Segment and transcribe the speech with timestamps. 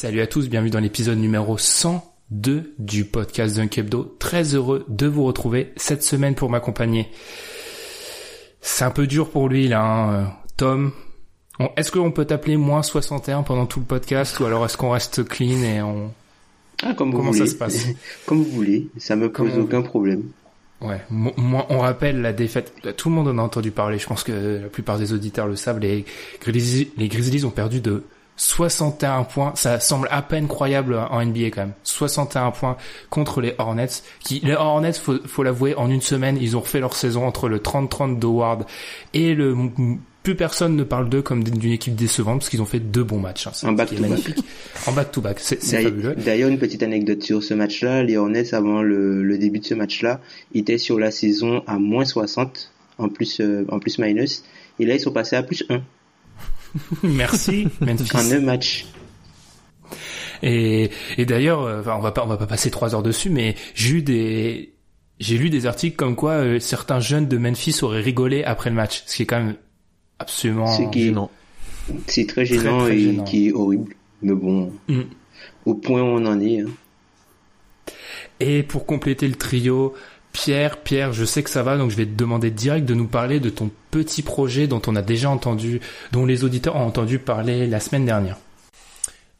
[0.00, 4.14] Salut à tous, bienvenue dans l'épisode numéro 102 du podcast Dunk Hebdo.
[4.20, 7.08] Très heureux de vous retrouver cette semaine pour m'accompagner.
[8.60, 10.24] C'est un peu dur pour lui là, hein, euh,
[10.56, 10.92] Tom.
[11.76, 15.24] Est-ce qu'on peut t'appeler moins 61 pendant tout le podcast ou alors est-ce qu'on reste
[15.24, 16.12] clean et on...
[16.84, 17.50] Ah, comme vous Comment ça voulez.
[17.50, 17.88] se passe?
[18.26, 20.26] Comme vous voulez, ça me pose aucun problème.
[20.80, 22.72] Ouais, mo- moi, on rappelle la défaite.
[22.96, 23.98] Tout le monde en a entendu parler.
[23.98, 25.80] Je pense que la plupart des auditeurs le savent.
[25.80, 26.04] Les
[26.40, 28.04] Grizzlies, les Grizzlies ont perdu de
[28.38, 29.52] 61 points.
[29.56, 31.72] Ça semble à peine croyable en NBA quand même.
[31.82, 32.76] 61 points
[33.10, 33.88] contre les Hornets.
[34.20, 37.48] Qui, les Hornets, faut, faut l'avouer, en une semaine, ils ont refait leur saison entre
[37.48, 38.64] le 30-30 d'Howard
[39.12, 39.54] et le
[40.22, 43.18] plus personne ne parle d'eux comme d'une équipe décevante parce qu'ils ont fait deux bons
[43.20, 43.46] matchs.
[43.46, 43.52] hein.
[43.64, 44.10] En est back-to-back.
[44.10, 44.38] magnifique.
[44.86, 45.38] En back-to-back.
[45.40, 46.14] C'est c'est D'ailleurs- fabuleux.
[46.16, 48.02] D'ailleurs, une petite anecdote sur ce match-là.
[48.02, 50.20] Les Hornets, avant le, le début de ce match-là,
[50.54, 54.44] étaient sur la saison à moins 60, en plus, euh, en plus minus.
[54.80, 55.80] Et là, ils sont passés à plus 1
[57.02, 58.10] Merci, Memphis.
[58.16, 58.86] en un match.
[60.42, 63.30] Et, et d'ailleurs, euh, enfin, on va pas, on va pas passer trois heures dessus,
[63.30, 64.74] mais j'ai eu des,
[65.18, 68.76] j'ai lu des articles comme quoi euh, certains jeunes de Memphis auraient rigolé après le
[68.76, 69.56] match, ce qui est quand même
[70.18, 71.30] absolument Ce qui est- gênant.
[72.06, 73.24] C'est très gênant très et gênant.
[73.24, 73.94] qui est horrible.
[74.22, 75.00] Mais bon, Mm.
[75.64, 76.60] au point où on en est.
[76.60, 76.66] hein.
[78.40, 79.94] Et pour compléter le trio,
[80.32, 83.06] Pierre, Pierre, je sais que ça va, donc je vais te demander direct de nous
[83.06, 85.80] parler de ton petit projet dont on a déjà entendu,
[86.12, 88.36] dont les auditeurs ont entendu parler la semaine dernière.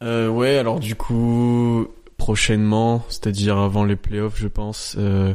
[0.02, 5.34] Euh, ouais, alors du coup, prochainement, c'est-à-dire avant les playoffs, je pense, euh,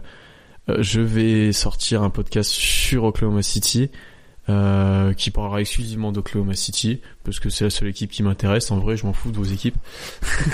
[0.70, 3.90] euh, je vais sortir un podcast sur Oklahoma City,
[4.50, 8.72] euh, qui parlera exclusivement d'Oklahoma City, parce que c'est la seule équipe qui m'intéresse.
[8.72, 9.78] En vrai, je m'en fous de vos équipes.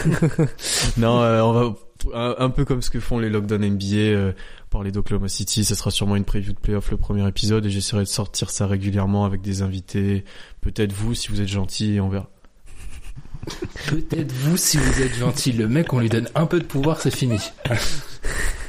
[0.97, 1.75] non, euh, on va
[2.13, 4.31] un, un peu comme ce que font les lockdown NBA, euh,
[4.69, 5.63] parler d'Oklahoma City.
[5.63, 8.67] Ça sera sûrement une preview de playoff le premier épisode, et j'essaierai de sortir ça
[8.67, 10.23] régulièrement avec des invités.
[10.61, 12.29] Peut-être vous, si vous êtes gentil, et on verra.
[13.87, 15.51] Peut-être vous si vous êtes gentil.
[15.51, 17.39] Le mec, on lui donne un peu de pouvoir, c'est fini.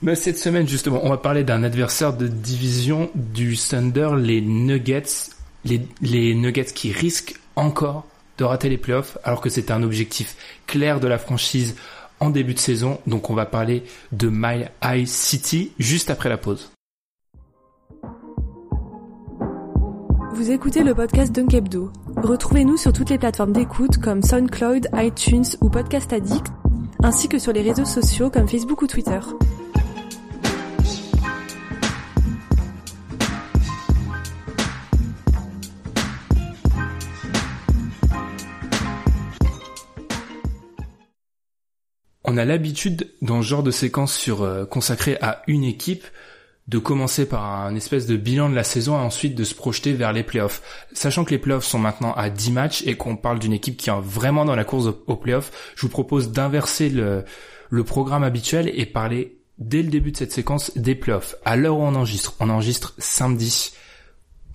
[0.00, 5.30] Mais cette semaine, justement, on va parler d'un adversaire de division du Thunder, les Nuggets.
[5.64, 8.06] Les, Nuggets qui risquent encore
[8.38, 10.36] de rater les playoffs, alors que c'était un objectif
[10.68, 11.74] clair de la franchise
[12.20, 13.00] en début de saison.
[13.08, 13.82] Donc on va parler
[14.12, 16.70] de Mile High City juste après la pause.
[20.32, 21.90] Vous écoutez le podcast Dunk Hebdo.
[22.16, 26.46] Retrouvez-nous sur toutes les plateformes d'écoute comme SoundCloud, iTunes ou Podcast Addict,
[27.02, 29.18] ainsi que sur les réseaux sociaux comme Facebook ou Twitter.
[42.30, 46.04] On a l'habitude dans ce genre de séquence sur euh, consacrée à une équipe
[46.66, 49.94] de commencer par un espèce de bilan de la saison et ensuite de se projeter
[49.94, 50.60] vers les playoffs.
[50.92, 53.88] Sachant que les playoffs sont maintenant à 10 matchs et qu'on parle d'une équipe qui
[53.88, 57.24] est vraiment dans la course au- aux playoffs, je vous propose d'inverser le,
[57.70, 61.36] le programme habituel et parler dès le début de cette séquence des playoffs.
[61.46, 63.72] À l'heure où on enregistre, on enregistre samedi.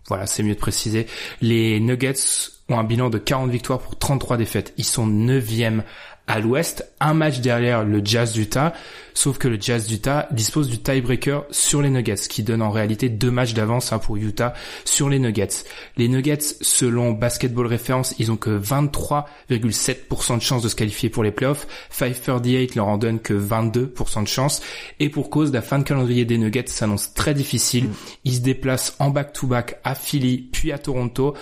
[0.07, 1.07] Voilà, c'est mieux de préciser.
[1.41, 2.13] Les Nuggets
[2.69, 4.73] ont un bilan de 40 victoires pour 33 défaites.
[4.77, 5.81] Ils sont 9e
[6.27, 8.73] à l'ouest, un match derrière le Jazz d'Utah,
[9.13, 12.71] sauf que le Jazz d'Utah dispose du tiebreaker sur les Nuggets, ce qui donne en
[12.71, 14.53] réalité deux matchs d'avance hein, pour Utah
[14.85, 15.65] sur les Nuggets.
[15.97, 21.23] Les Nuggets, selon Basketball Reference, ils ont que 23,7% de chances de se qualifier pour
[21.23, 24.61] les playoffs, 538 leur en donne que 22% de chance,
[25.01, 27.89] et pour cause, la fin de calendrier des Nuggets s'annonce très difficile.
[28.23, 31.35] Ils se déplacent en back-to-back à Philly, puis à Toronto,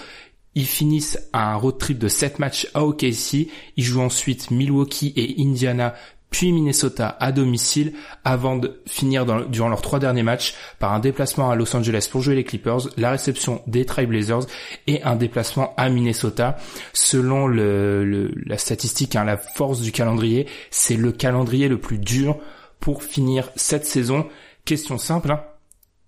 [0.55, 3.47] Ils finissent un road trip de 7 matchs à OKC.
[3.77, 5.93] Ils jouent ensuite Milwaukee et Indiana,
[6.29, 7.93] puis Minnesota à domicile,
[8.23, 12.21] avant de finir durant leurs trois derniers matchs par un déplacement à Los Angeles pour
[12.21, 14.45] jouer les Clippers, la réception des Trailblazers
[14.87, 16.57] et un déplacement à Minnesota.
[16.93, 22.37] Selon la statistique, hein, la force du calendrier, c'est le calendrier le plus dur
[22.79, 24.27] pour finir cette saison.
[24.63, 25.43] Question simple, hein.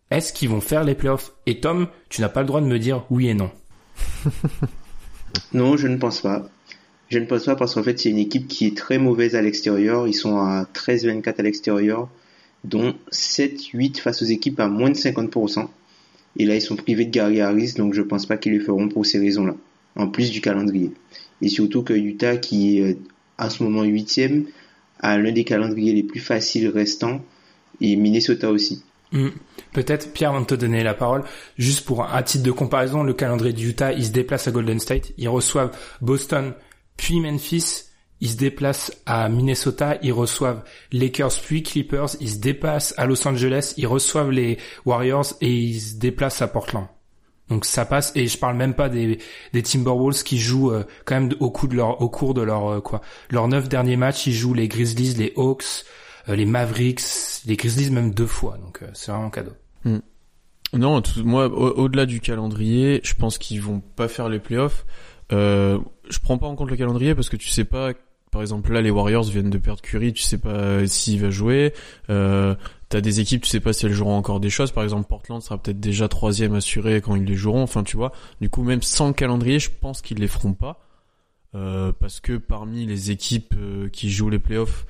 [0.09, 1.33] est-ce qu'ils vont faire les playoffs?
[1.45, 3.51] Et Tom, tu n'as pas le droit de me dire oui et non.
[5.53, 6.49] non, je ne pense pas.
[7.09, 9.41] Je ne pense pas parce qu'en fait, c'est une équipe qui est très mauvaise à
[9.41, 10.07] l'extérieur.
[10.07, 12.09] Ils sont à 13-24 à l'extérieur,
[12.63, 15.67] dont 7-8 face aux équipes à moins de 50%.
[16.37, 18.63] Et là, ils sont privés de Gary Harris, donc je ne pense pas qu'ils le
[18.63, 19.55] feront pour ces raisons-là.
[19.95, 20.91] En plus du calendrier.
[21.41, 22.97] Et surtout que Utah, qui est
[23.37, 24.47] à ce moment 8
[24.99, 27.21] a l'un des calendriers les plus faciles restants,
[27.81, 28.81] et Minnesota aussi.
[29.13, 29.29] Hmm.
[29.73, 31.23] Peut-être, Pierre, avant de te donner la parole,
[31.57, 34.79] juste pour un titre de comparaison, le calendrier du Utah, ils se déplacent à Golden
[34.79, 35.71] State, ils reçoivent
[36.01, 36.53] Boston,
[36.97, 37.85] puis Memphis,
[38.21, 43.27] ils se déplacent à Minnesota, ils reçoivent Lakers puis Clippers, ils se déplacent à Los
[43.27, 46.87] Angeles, ils reçoivent les Warriors et ils se déplacent à Portland.
[47.49, 48.13] Donc ça passe.
[48.15, 49.19] Et je parle même pas des,
[49.51, 52.79] Timberwolves qui jouent euh, quand même au, coup de leur, au cours de leur euh,
[52.79, 54.25] quoi leurs neuf derniers matchs.
[54.27, 55.83] Ils jouent les Grizzlies, les Hawks,
[56.27, 57.01] les Mavericks,
[57.45, 59.53] les Grizzlies même deux fois, donc euh, c'est vraiment cadeau.
[59.83, 59.99] Hmm.
[60.73, 64.85] Non, moi, au-delà du calendrier, je pense qu'ils vont pas faire les playoffs.
[65.31, 65.77] Euh,
[66.09, 67.91] je prends pas en compte le calendrier parce que tu sais pas.
[68.31, 71.73] Par exemple, là, les Warriors viennent de perdre Curry, tu sais pas s'il va jouer.
[72.09, 72.55] Euh,
[72.93, 74.71] T'as des équipes, tu sais pas si elles joueront encore des choses.
[74.71, 77.63] Par exemple, Portland sera peut-être déjà troisième assuré quand ils les joueront.
[77.63, 78.11] Enfin, tu vois.
[78.39, 80.79] Du coup, même sans le calendrier, je pense qu'ils les feront pas.
[81.55, 84.85] Euh, parce que parmi les équipes euh, qui jouent les playoffs,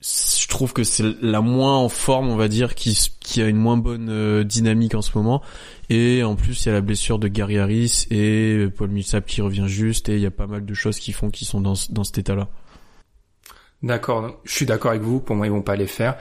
[0.00, 3.56] je trouve que c'est la moins en forme, on va dire, qui, qui a une
[3.56, 5.42] moins bonne euh, dynamique en ce moment.
[5.90, 9.40] Et en plus, il y a la blessure de Gary Harris et Paul Millsap qui
[9.40, 10.08] revient juste.
[10.08, 12.18] Et il y a pas mal de choses qui font qu'ils sont dans, dans cet
[12.18, 12.48] état-là.
[13.82, 15.20] D'accord, je suis d'accord avec vous.
[15.20, 16.16] Pour moi, ils vont pas les faire.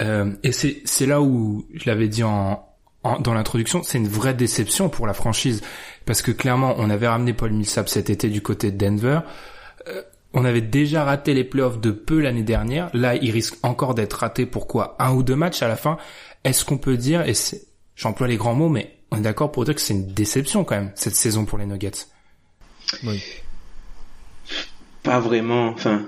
[0.00, 2.66] Euh, et c'est c'est là où je l'avais dit en,
[3.04, 5.62] en dans l'introduction, c'est une vraie déception pour la franchise
[6.04, 9.20] parce que clairement, on avait ramené Paul Millsap cet été du côté de Denver.
[9.88, 10.02] Euh,
[10.34, 12.90] on avait déjà raté les playoffs de peu l'année dernière.
[12.92, 15.96] Là, il risque encore d'être raté pour quoi Un ou deux matchs à la fin.
[16.42, 17.32] Est-ce qu'on peut dire, et
[17.94, 20.74] j'emploie les grands mots, mais on est d'accord pour dire que c'est une déception quand
[20.74, 22.08] même, cette saison pour les Nuggets
[23.04, 23.22] Oui.
[25.04, 25.68] Pas vraiment.
[25.68, 26.04] Enfin,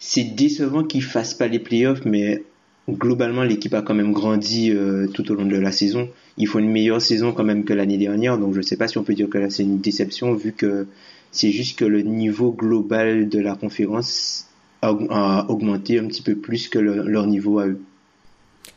[0.00, 2.42] c'est décevant qu'ils fassent pas les playoffs, mais
[2.90, 6.08] globalement, l'équipe a quand même grandi euh, tout au long de la saison.
[6.36, 8.88] Il faut une meilleure saison quand même que l'année dernière, donc je ne sais pas
[8.88, 10.86] si on peut dire que là c'est une déception vu que
[11.30, 14.46] c'est juste que le niveau global de la conférence
[14.82, 17.80] a, augmenté un petit peu plus que leur niveau à eux.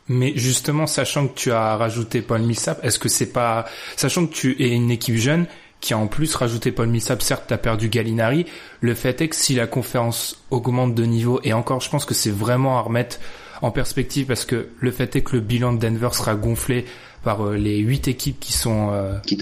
[0.08, 3.66] Mais justement, sachant que tu as rajouté Paul Millsap, est-ce que c'est pas,
[3.96, 5.46] sachant que tu es une équipe jeune
[5.80, 8.46] qui a en plus rajouté Paul Millsap, certes, t'as perdu Gallinari,
[8.80, 12.14] le fait est que si la conférence augmente de niveau, et encore, je pense que
[12.14, 13.18] c'est vraiment à remettre
[13.62, 16.84] en perspective parce que le fait est que le bilan de Denver sera gonflé
[17.22, 19.38] par euh, les huit équipes qui sont euh, qui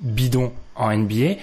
[0.00, 1.36] bidons en NBA.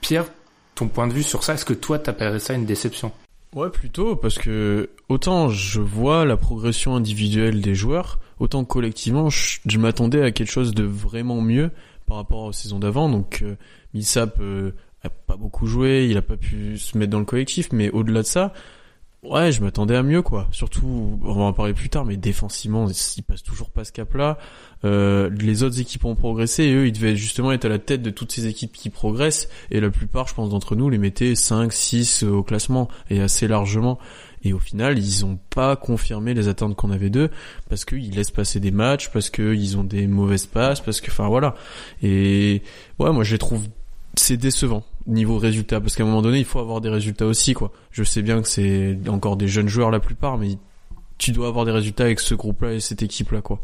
[0.00, 0.26] Pierre,
[0.74, 3.12] ton point de vue sur ça, est-ce que toi t'appellerais ça une déception?
[3.54, 9.78] Ouais, plutôt, parce que autant je vois la progression individuelle des joueurs, autant collectivement, je,
[9.78, 11.70] m'attendais à quelque chose de vraiment mieux
[12.06, 13.08] par rapport aux saisons d'avant.
[13.08, 13.54] Donc, euh,
[13.94, 14.72] Millsap euh,
[15.04, 18.22] a pas beaucoup joué, il a pas pu se mettre dans le collectif, mais au-delà
[18.22, 18.52] de ça,
[19.24, 20.48] Ouais, je m'attendais à mieux quoi.
[20.52, 24.36] Surtout, on va en parler plus tard, mais défensivement, ils passent toujours pas ce cap-là.
[24.84, 28.02] Euh, les autres équipes ont progressé et eux, ils devaient justement être à la tête
[28.02, 29.48] de toutes ces équipes qui progressent.
[29.70, 33.48] Et la plupart, je pense, d'entre nous, les mettaient 5, 6 au classement et assez
[33.48, 33.98] largement.
[34.42, 37.30] Et au final, ils ont pas confirmé les attentes qu'on avait d'eux
[37.70, 41.28] parce qu'ils laissent passer des matchs, parce qu'ils ont des mauvaises passes, parce que, enfin
[41.28, 41.54] voilà.
[42.02, 42.60] Et
[42.98, 43.66] ouais, moi je les trouve
[44.16, 47.54] c'est décevant niveau résultat parce qu'à un moment donné il faut avoir des résultats aussi
[47.54, 47.72] quoi.
[47.90, 50.56] Je sais bien que c'est encore des jeunes joueurs la plupart mais
[51.18, 53.60] tu dois avoir des résultats avec ce groupe là et cette équipe là quoi.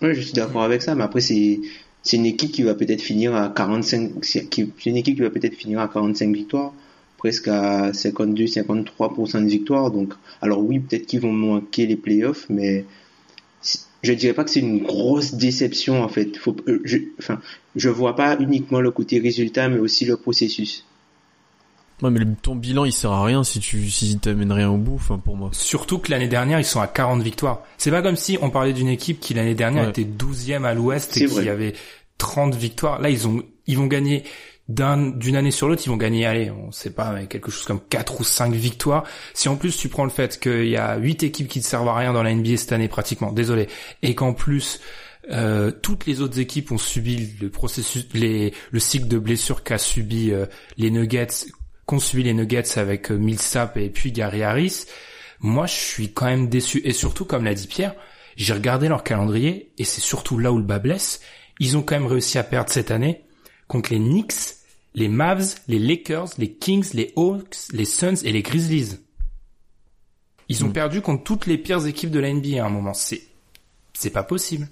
[0.00, 1.60] Oui je suis d'accord avec ça mais après c'est
[2.02, 4.48] c'est une équipe qui va peut-être finir à 45 c'est
[4.86, 6.72] une équipe qui va peut-être finir à 45 victoires
[7.18, 12.46] presque à 52 53% de victoires donc alors oui peut-être qu'ils vont manquer les playoffs
[12.48, 12.84] mais
[14.02, 16.36] je dirais pas que c'est une grosse déception en fait.
[16.36, 17.40] Faut, euh, je, enfin,
[17.76, 20.84] je vois pas uniquement le côté résultat, mais aussi le processus.
[22.02, 24.96] Ouais, mais ton bilan il sert à rien si tu si t'amènes rien au bout,
[24.96, 25.50] enfin pour moi.
[25.52, 27.62] Surtout que l'année dernière ils sont à 40 victoires.
[27.78, 31.16] C'est pas comme si on parlait d'une équipe qui l'année dernière était 12e à l'Ouest
[31.16, 31.74] et qui avait
[32.18, 33.00] 30 victoires.
[33.00, 34.24] Là ils ont ils vont gagner
[34.68, 37.80] d'une année sur l'autre, ils vont gagner, allez, on sait pas, mais quelque chose comme
[37.80, 39.04] 4 ou 5 victoires.
[39.34, 41.88] Si en plus tu prends le fait qu'il y a 8 équipes qui ne servent
[41.88, 43.68] à rien dans la NBA cette année pratiquement, désolé,
[44.02, 44.80] et qu'en plus
[45.30, 49.78] Euh, toutes les autres équipes ont subi le processus, les, le cycle de blessure qu'a
[49.78, 51.46] subi euh, les Nuggets,
[51.86, 54.86] qu'ont subi les Nuggets avec euh, Millsap et puis Gary Harris.
[55.40, 56.80] Moi, je suis quand même déçu.
[56.84, 57.94] Et surtout, comme l'a dit Pierre,
[58.36, 61.20] j'ai regardé leur calendrier et c'est surtout là où le bas blesse.
[61.60, 63.22] Ils ont quand même réussi à perdre cette année
[63.72, 64.34] contre les Knicks,
[64.94, 68.98] les Mavs, les Lakers, les Kings, les Hawks, les Suns et les Grizzlies.
[70.50, 70.72] Ils ont Mm.
[70.74, 72.92] perdu contre toutes les pires équipes de la NBA à un moment.
[72.92, 73.22] C'est,
[73.94, 74.68] c'est pas possible.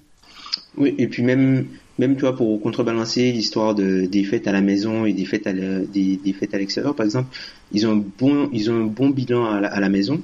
[0.77, 1.65] Oui, et puis même,
[1.97, 5.53] même toi, pour contrebalancer l'histoire de des fêtes à la maison et des fêtes à
[5.53, 7.35] des, des fêtes à l'extérieur, par exemple,
[7.71, 10.21] ils ont un bon, ils ont un bon bilan à la, à la maison.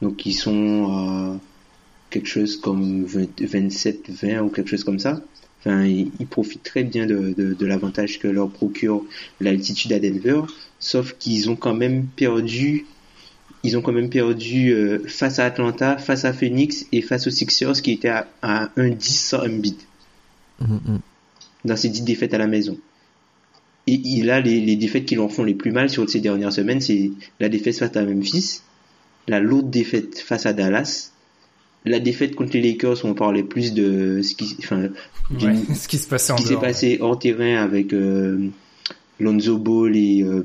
[0.00, 1.38] Donc ils sont
[2.08, 5.20] quelque chose comme 27, 20 ou quelque chose comme ça.
[5.64, 9.04] Enfin, ils, ils profitent très bien de, de, de l'avantage que leur procure
[9.40, 10.42] l'altitude à Denver,
[10.78, 12.86] sauf qu'ils ont quand même perdu
[13.64, 17.30] ils ont quand même perdu euh, face à Atlanta, face à Phoenix et face aux
[17.30, 19.76] Sixers qui étaient à, à 1-10 sans Embiid
[21.64, 22.78] dans ces 10 défaites à la maison.
[23.86, 26.52] Et, et là, les, les défaites qui leur font les plus mal sur ces dernières
[26.52, 28.60] semaines, c'est la défaite face à Memphis,
[29.28, 31.12] la lourde défaite face à Dallas,
[31.84, 34.88] la défaite contre les Lakers on parlait plus de ce qui, enfin,
[35.40, 38.48] Ouais, ce qui se passait en ce qui s'est passé hors terrain avec euh,
[39.20, 40.42] Lonzo Ball et euh,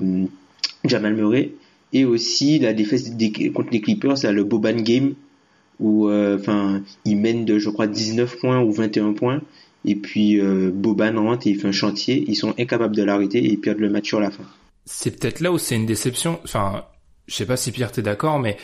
[0.86, 1.52] Jamal Murray
[1.92, 5.14] et aussi la défaite des- contre les Clippers là, le Boban Game
[5.80, 9.42] où euh, enfin ils mènent de je crois 19 points ou 21 points
[9.86, 12.26] et puis euh, Boban rentre et il fait un chantier.
[12.28, 14.44] Ils sont incapables de l'arrêter et ils perdent le match sur la fin.
[14.86, 16.40] C'est peut-être là où c'est une déception.
[16.44, 16.84] Enfin,
[17.28, 18.58] je sais pas si Pierre t'es d'accord, mais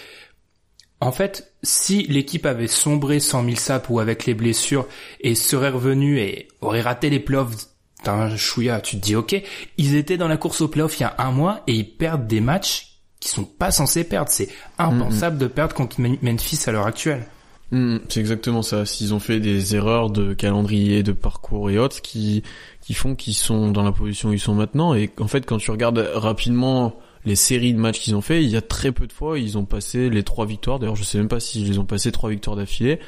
[1.05, 4.87] en fait, si l'équipe avait sombré sans Millsap ou avec les blessures
[5.21, 7.67] et serait revenue et aurait raté les playoffs
[8.03, 9.39] d'un chouïa, tu te dis ok,
[9.77, 12.25] ils étaient dans la course aux playoffs il y a un mois et ils perdent
[12.25, 14.31] des matchs qui sont pas censés perdre.
[14.31, 17.27] C'est impensable de perdre contre Memphis à l'heure actuelle.
[17.69, 18.87] Mhm, c'est exactement ça.
[18.87, 22.41] S'ils ont fait des erreurs de calendrier, de parcours et autres qui
[22.81, 24.95] qui font qu'ils sont dans la position où ils sont maintenant.
[24.95, 26.95] Et en fait, quand tu regardes rapidement
[27.25, 29.57] les séries de matchs qu'ils ont fait, il y a très peu de fois ils
[29.57, 30.79] ont passé les trois victoires.
[30.79, 32.99] D'ailleurs, je sais même pas s'ils les ont passé trois victoires d'affilée.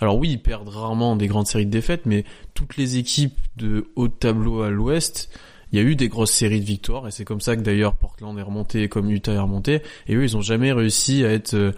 [0.00, 3.88] Alors oui, ils perdent rarement des grandes séries de défaites, mais toutes les équipes de
[3.96, 5.30] haut tableau à l'ouest,
[5.72, 7.96] il y a eu des grosses séries de victoires et c'est comme ça que d'ailleurs
[7.96, 9.82] Portland est remonté comme Utah est remonté.
[10.06, 11.72] Et eux, ils ont jamais réussi à être euh,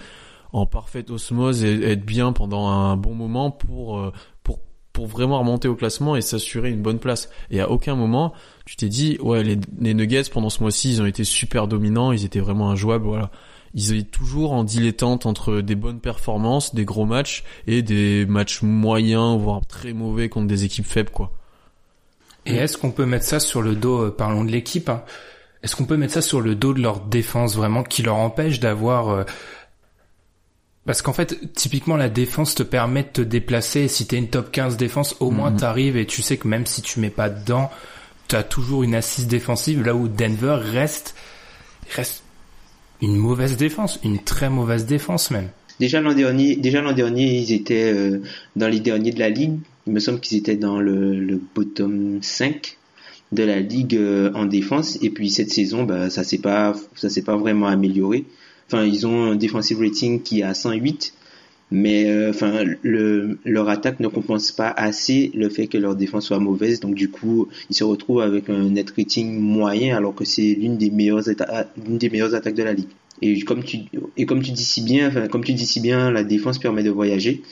[0.52, 4.12] en parfaite osmose et être bien pendant un bon moment pour euh,
[4.98, 7.30] pour vraiment remonter au classement et s'assurer une bonne place.
[7.52, 8.32] Et à aucun moment
[8.66, 12.10] tu t'es dit ouais les, les Nuggets pendant ce mois-ci ils ont été super dominants,
[12.10, 13.30] ils étaient vraiment injouables voilà.
[13.74, 18.62] Ils étaient toujours en dilettante entre des bonnes performances, des gros matchs et des matchs
[18.62, 21.30] moyens voire très mauvais contre des équipes faibles quoi.
[22.44, 25.04] Et est-ce qu'on peut mettre ça sur le dos, euh, parlons de l'équipe, hein,
[25.62, 28.58] est-ce qu'on peut mettre ça sur le dos de leur défense vraiment qui leur empêche
[28.58, 29.24] d'avoir...
[30.88, 33.88] Parce qu'en fait, typiquement, la défense te permet de te déplacer.
[33.88, 35.56] Si t'es une top 15 défense, au moins Mhm.
[35.58, 37.68] t'arrives et tu sais que même si tu mets pas dedans,
[38.26, 39.82] t'as toujours une assise défensive.
[39.84, 41.14] Là où Denver reste,
[41.94, 42.22] reste
[43.02, 45.50] une mauvaise défense, une très mauvaise défense même.
[45.78, 48.22] déjà l'an dernier déjà l'an dernier ils étaient euh,
[48.56, 52.18] dans les derniers de la ligue il me semble qu'ils étaient dans le, le bottom
[52.22, 52.76] 5
[53.30, 57.08] de la ligue euh, en défense et puis cette saison bah ça s'est pas ça
[57.08, 58.24] s'est pas vraiment amélioré
[58.68, 61.14] enfin ils ont un defensive rating qui est à 108
[61.70, 66.26] mais euh, enfin le leur attaque ne compense pas assez le fait que leur défense
[66.26, 66.80] soit mauvaise.
[66.80, 70.76] Donc du coup ils se retrouvent avec un net rating moyen alors que c'est l'une
[70.78, 72.88] des meilleures atta- l'une des meilleures attaques de la ligue.
[73.20, 73.78] Et comme tu
[74.16, 76.82] et comme tu dis si bien enfin comme tu dis si bien la défense permet
[76.82, 77.42] de voyager.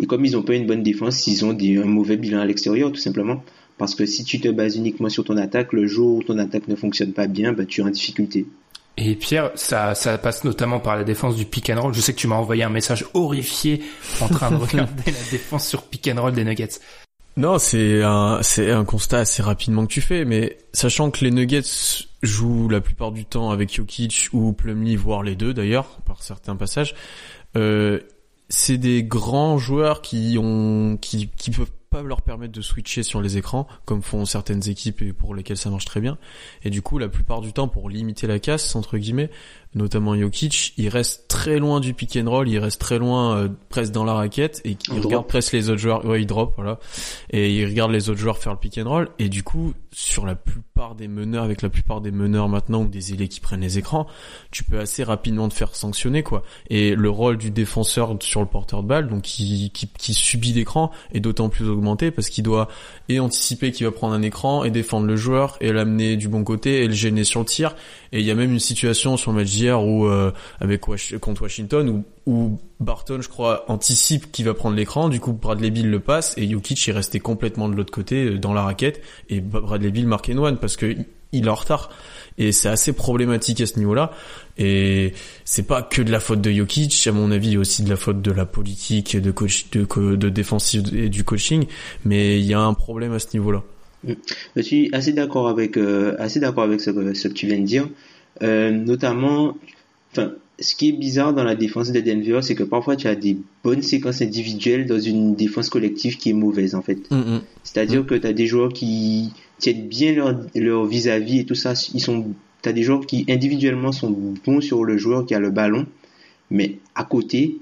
[0.00, 2.90] Et comme ils ont pas une bonne défense ils ont un mauvais bilan à l'extérieur
[2.90, 3.44] tout simplement.
[3.78, 6.66] Parce que si tu te bases uniquement sur ton attaque le jour où ton attaque
[6.68, 8.46] ne fonctionne pas bien bah, tu es en difficulté
[8.96, 11.94] Et Pierre, ça, ça passe notamment par la défense du pick and roll.
[11.94, 13.82] Je sais que tu m'as envoyé un message horrifié
[14.20, 16.80] en train de regarder la défense sur pick and roll des Nuggets.
[17.36, 21.30] Non, c'est un, c'est un constat assez rapidement que tu fais, mais sachant que les
[21.30, 21.62] Nuggets
[22.22, 26.56] jouent la plupart du temps avec Jokic ou Plumlee, voire les deux d'ailleurs, par certains
[26.56, 26.94] passages,
[27.56, 28.00] euh,
[28.48, 33.20] c'est des grands joueurs qui ont, qui, qui peuvent pas leur permettre de switcher sur
[33.20, 36.18] les écrans, comme font certaines équipes et pour lesquelles ça marche très bien.
[36.62, 39.28] Et du coup, la plupart du temps, pour limiter la casse, entre guillemets,
[39.74, 43.48] notamment Jokic, il reste très loin du pick and roll, il reste très loin, euh,
[43.68, 45.28] presque dans la raquette, et Il il regarde drop.
[45.28, 46.78] presque les autres joueurs, ouais, il drop, voilà
[47.30, 50.26] et il regarde les autres joueurs faire le pick and roll et du coup sur
[50.26, 53.60] la plupart des meneurs avec la plupart des meneurs maintenant ou des ailiers qui prennent
[53.60, 54.06] les écrans
[54.50, 58.46] tu peux assez rapidement te faire sanctionner quoi et le rôle du défenseur sur le
[58.46, 62.44] porteur de balle donc qui, qui, qui subit l'écran est d'autant plus augmenter parce qu'il
[62.44, 62.68] doit
[63.10, 66.44] et anticiper qu'il va prendre un écran et défendre le joueur et l'amener du bon
[66.44, 67.74] côté et le gêner sur le tir.
[68.12, 70.80] Et il y a même une situation sur le match où euh, avec
[71.20, 75.08] contre Washington où, où Barton, je crois, anticipe qu'il va prendre l'écran.
[75.08, 78.38] Du coup, Bradley Bill le passe et Jokic est resté complètement de l'autre côté euh,
[78.38, 80.96] dans la raquette et Bradley Bill marque one parce que
[81.32, 81.90] il est en retard
[82.38, 84.12] et c'est assez problématique à ce niveau-là.
[84.58, 85.12] Et
[85.44, 88.22] c'est pas que de la faute de Jokic, à mon avis, aussi de la faute
[88.22, 89.84] de la politique, de coach, de,
[90.16, 91.66] de défensive et du coaching,
[92.04, 93.62] mais il y a un problème à ce niveau-là.
[94.56, 97.88] Je suis assez d'accord avec euh, assez d'accord avec ce, que tu viens de dire,
[98.42, 99.56] euh, notamment,
[100.12, 103.14] enfin, ce qui est bizarre dans la défense de Denver, c'est que parfois tu as
[103.14, 107.10] des bonnes séquences individuelles dans une défense collective qui est mauvaise en fait.
[107.10, 107.42] Mm, mm.
[107.64, 110.14] C'est-à-dire que tu as des joueurs qui tiennent bien
[110.54, 111.72] leur vis-à-vis et tout ça.
[111.94, 112.26] Ils sont,
[112.62, 114.10] t'as des joueurs qui individuellement sont
[114.44, 115.86] bons sur le joueur qui a le ballon,
[116.50, 117.56] mais à côté,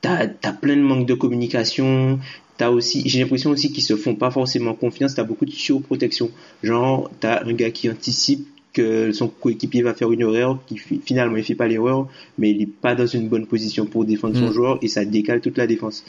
[0.00, 2.18] t'as as plein de manque de communication.
[2.56, 5.14] T'as aussi, j'ai l'impression aussi qu'ils se font pas forcément confiance.
[5.14, 6.30] T'as beaucoup de surprotection.
[6.62, 11.36] Genre, t'as un gars qui anticipe que son coéquipier va faire une erreur, qui finalement
[11.36, 14.48] il fait pas l'erreur, mais il est pas dans une bonne position pour défendre son
[14.48, 14.52] mm.
[14.52, 16.04] joueur et ça décale toute la défense.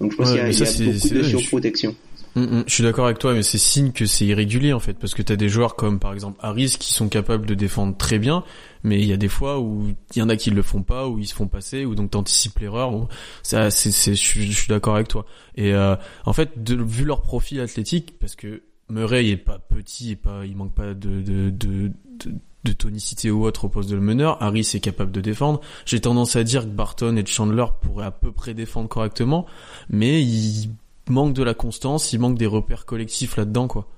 [0.00, 1.94] Donc je pense qu'il y a, y a beaucoup de surprotection.
[2.34, 2.64] Mm, mm.
[2.66, 5.22] je suis d'accord avec toi, mais c'est signe que c'est irrégulier en fait, parce que
[5.22, 8.44] tu as des joueurs comme par exemple Harris qui sont capables de défendre très bien,
[8.84, 11.08] mais il y a des fois où il y en a qui le font pas,
[11.08, 12.94] où ils se font passer, ou donc t'anticipes l'erreur.
[12.94, 13.08] Ou
[13.42, 15.26] ça, c'est, je suis d'accord avec toi.
[15.56, 20.12] Et euh, en fait, de, vu leur profil athlétique, parce que Murray est pas petit,
[20.12, 21.92] et pas, il manque pas de, de, de,
[22.24, 24.42] de de tonicité ou autre au poste de le meneur.
[24.42, 25.60] Harris est capable de défendre.
[25.86, 29.46] J'ai tendance à dire que Barton et Chandler pourraient à peu près défendre correctement,
[29.88, 30.70] mais ils
[31.08, 33.88] manque de la constance, il manque des repères collectifs là-dedans, quoi.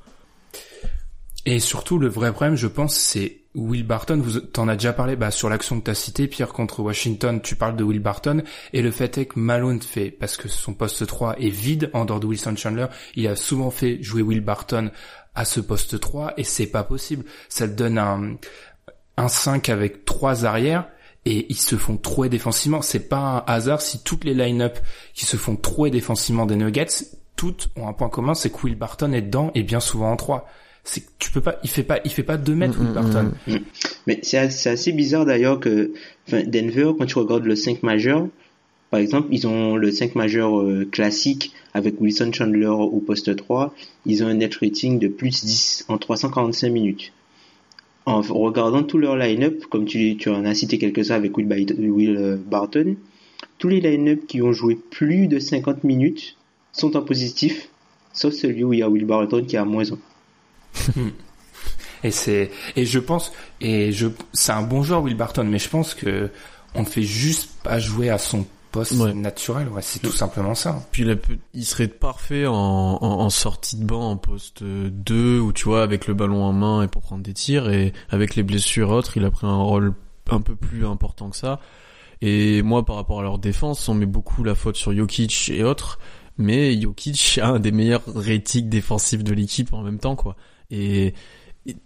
[1.46, 4.20] Et surtout, le vrai problème, je pense, c'est Will Barton.
[4.22, 7.40] Vous t'en as déjà parlé bah, sur l'action que t'as cité, Pierre contre Washington.
[7.40, 8.42] Tu parles de Will Barton
[8.72, 12.04] et le fait est que Malone fait parce que son poste 3 est vide en
[12.04, 12.86] dehors de Wilson Chandler.
[13.14, 14.90] Il a souvent fait jouer Will Barton
[15.34, 17.24] à ce poste 3 et c'est pas possible.
[17.48, 18.36] Ça te donne un
[19.20, 20.88] un 5 avec trois arrières
[21.26, 22.82] et ils se font trouer défensivement.
[22.82, 24.78] C'est pas un hasard si toutes les line-up
[25.14, 26.86] qui se font trouer défensivement des Nuggets,
[27.36, 30.16] toutes ont un point commun, c'est que Will Barton est dedans et bien souvent en
[30.16, 30.48] 3.
[30.84, 32.94] C'est tu peux pas, il fait pas, il fait pas 2 mètres Will mm, mm,
[32.94, 33.30] Barton.
[33.46, 33.56] Mm.
[34.06, 35.92] Mais c'est assez bizarre d'ailleurs que
[36.28, 38.26] Denver, quand tu regardes le 5 majeur,
[38.90, 43.72] par exemple, ils ont le 5 majeur euh, classique avec Wilson Chandler au poste 3,
[44.06, 47.12] ils ont un net rating de plus 10 en 345 minutes
[48.06, 52.36] en regardant tout leur line-up, comme tu, tu en as cité quelques-uns avec Will, euh,
[52.36, 52.96] Barton,
[53.58, 56.36] tous les line-up qui ont joué plus de 50 minutes
[56.72, 57.68] sont en positif,
[58.12, 59.98] sauf celui où il y a Will Barton qui a moins 1.
[62.04, 65.68] et c'est et je pense et je c'est un bon joueur Will Barton mais je
[65.68, 66.30] pense que
[66.74, 69.68] on ne fait juste pas jouer à son poste naturel.
[69.68, 70.82] Ouais, c'est tout simplement ça.
[70.92, 71.06] Puis
[71.54, 76.06] il serait parfait en, en, sortie de banc en poste 2 où tu vois avec
[76.06, 79.24] le ballon en main et pour prendre des tirs et avec les blessures autres, il
[79.24, 79.94] a pris un rôle
[80.30, 81.60] un peu plus important que ça.
[82.22, 85.64] Et moi par rapport à leur défense, on met beaucoup la faute sur Jokic et
[85.64, 85.98] autres,
[86.38, 90.36] mais Jokic a un des meilleurs ratings défensifs de l'équipe en même temps quoi.
[90.70, 91.14] Et,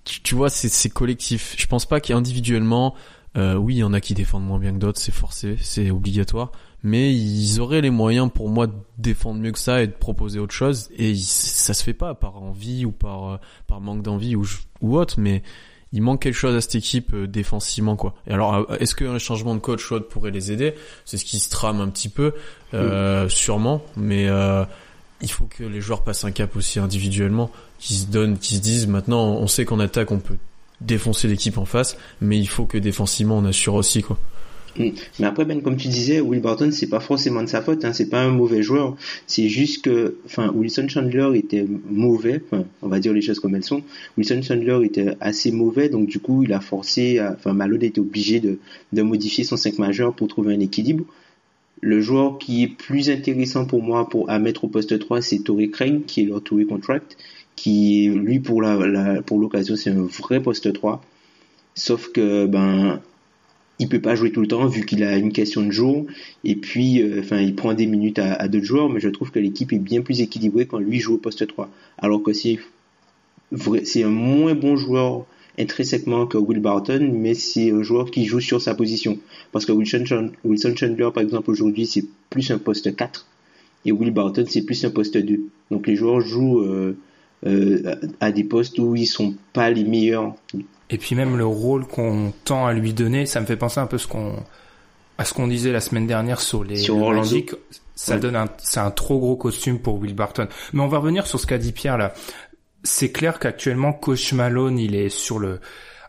[0.05, 1.55] tu, tu, vois, c'est collectif.
[1.59, 2.95] Je pense pas qu'individuellement,
[3.37, 5.91] euh, oui, il y en a qui défendent moins bien que d'autres, c'est forcé, c'est
[5.91, 6.53] obligatoire.
[6.83, 10.39] Mais ils auraient les moyens pour moi de défendre mieux que ça et de proposer
[10.39, 10.91] autre chose.
[10.97, 14.45] Et ça se fait pas par envie ou par euh, par manque d'envie ou
[14.83, 15.19] ou autre.
[15.19, 15.43] Mais
[15.95, 18.15] il manque quelque chose à cette équipe euh, défensivement quoi.
[18.27, 20.75] Et alors euh, est-ce qu'un changement de coach autre pourrait les aider?
[21.05, 22.35] C'est ce qui se trame un petit peu
[22.75, 23.81] euh, sûrement.
[23.97, 24.29] Mais
[25.23, 28.63] il faut que les joueurs passent un cap aussi individuellement, qu'ils se donnent, qu'ils se
[28.63, 30.37] disent maintenant on sait qu'en attaque on peut
[30.81, 34.19] défoncer l'équipe en face, mais il faut que défensivement on assure aussi quoi.
[34.79, 34.89] Mm.
[35.19, 37.93] Mais après, Ben, comme tu disais, Will Barton, c'est pas forcément de sa faute, hein,
[37.93, 38.97] c'est pas un mauvais joueur.
[39.27, 42.43] C'est juste que, enfin, Wilson Chandler était mauvais,
[42.83, 43.83] on va dire les choses comme elles sont.
[44.19, 48.41] Wilson Chandler était assez mauvais, donc du coup, il a forcé, enfin, Malone était obligé
[48.41, 48.59] de,
[48.93, 51.05] de modifier son 5 majeur pour trouver un équilibre.
[51.87, 55.41] Le joueur qui est plus intéressant pour moi pour, à mettre au poste 3, c'est
[55.41, 57.19] Torrey Craig, qui est leur Torrey Contract,
[57.57, 61.05] qui, lui, pour l'occasion, c'est un vrai poste 3.
[61.75, 63.03] Sauf que, ben,
[63.79, 66.07] il peut pas jouer tout le temps vu qu'il a une question de jour
[66.43, 69.41] et puis euh, enfin il prend des minutes à, d'autres joueurs mais je trouve que
[69.41, 71.69] l'équipe est bien plus équilibrée quand lui joue au poste 3
[71.99, 72.61] alors que c'est
[73.83, 75.27] c'est un moins bon joueur
[75.59, 79.19] intrinsèquement que Will Barton mais c'est un joueur qui joue sur sa position
[79.53, 80.05] parce que Wilson,
[80.45, 83.27] Wilson Chandler par exemple aujourd'hui c'est plus un poste 4
[83.87, 85.41] et Will Barton c'est plus un poste 2
[85.71, 86.97] donc les joueurs jouent euh,
[87.47, 90.35] euh, à des postes où ils sont pas les meilleurs
[90.91, 93.87] et puis même le rôle qu'on tend à lui donner, ça me fait penser un
[93.87, 94.35] peu ce qu'on
[95.17, 97.21] à ce qu'on disait la semaine dernière sur les Sur Orlando.
[97.21, 97.53] Magic,
[97.95, 98.21] ça Ouais.
[98.21, 100.47] donne un, c'est un trop gros costume pour Will Barton.
[100.73, 102.13] Mais on va revenir sur ce qu'a dit Pierre là.
[102.85, 105.59] C'est clair qu'actuellement, Coach Malone, il est sur le,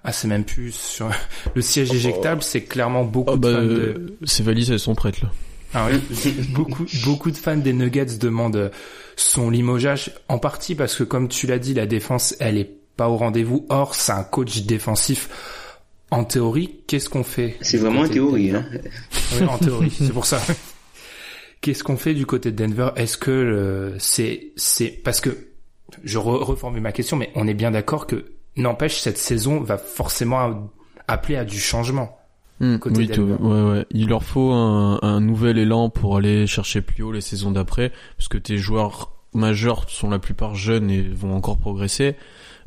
[0.04, 1.10] ah, c'est même plus sur
[1.56, 4.94] le siège éjectable, c'est clairement beaucoup Oh, de bah, fans de, Ces valises, elles sont
[4.94, 5.32] prêtes là.
[5.74, 6.00] ah ouais.
[6.54, 8.70] beaucoup, beaucoup de fans des Nuggets demandent euh,
[9.16, 13.10] son limogeage, en partie parce que comme tu l'as dit, la défense, elle est pas
[13.10, 13.66] au rendez-vous.
[13.70, 15.28] Or, c'est un coach défensif.
[16.12, 18.52] En théorie, qu'est-ce qu'on fait C'est vraiment en de théorie.
[18.52, 18.80] Denver Hein.
[19.40, 20.40] Oui, en théorie, c'est pour ça.
[21.62, 22.90] Qu'est-ce qu'on fait du côté de Denver?
[22.96, 25.36] Est-ce que euh, c'est c'est parce que
[26.04, 28.26] je re- reformule ma question, mais on est bien d'accord que
[28.58, 30.70] n'empêche cette saison va forcément
[31.08, 32.18] appeler à du changement.
[32.60, 33.36] Hmm, Côté oui, Denver.
[33.38, 33.86] tout- ouais, ouais.
[33.92, 37.92] Il leur faut un, un nouvel élan pour aller chercher plus haut les saisons d'après,
[38.18, 42.16] parce que tes joueurs majeurs sont la plupart jeunes et vont encore progresser.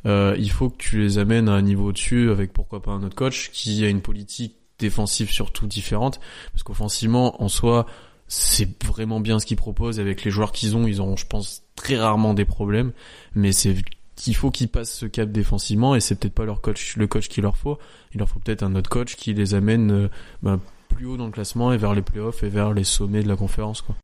[0.06, 3.02] Euh, il faut que tu les amènes à un niveau au-dessus avec pourquoi pas un
[3.02, 6.20] autre coach qui a une politique défensive surtout différente,
[6.52, 7.86] parce qu'offensivement, en soi,
[8.28, 10.86] c'est vraiment bien ce qu'ils proposent avec les joueurs qu'ils ont.
[10.86, 12.92] Ils auront, je pense, très rarement des problèmes,
[13.34, 13.74] mais c'est
[14.16, 17.28] qu'il faut qu'ils passent ce cap défensivement et c'est peut-être pas leur coach, le coach
[17.28, 17.78] qu'il leur faut.
[18.12, 20.08] Il leur faut peut-être un autre coach qui les amène euh,
[20.42, 23.28] bah, plus haut dans le classement et vers les playoffs et vers les sommets de
[23.28, 23.96] la conférence, quoi.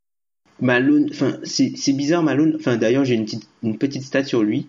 [0.61, 2.55] Malone, enfin, c'est bizarre, Malone.
[2.57, 4.69] Enfin, d'ailleurs, j'ai une petite, une petite stat sur lui.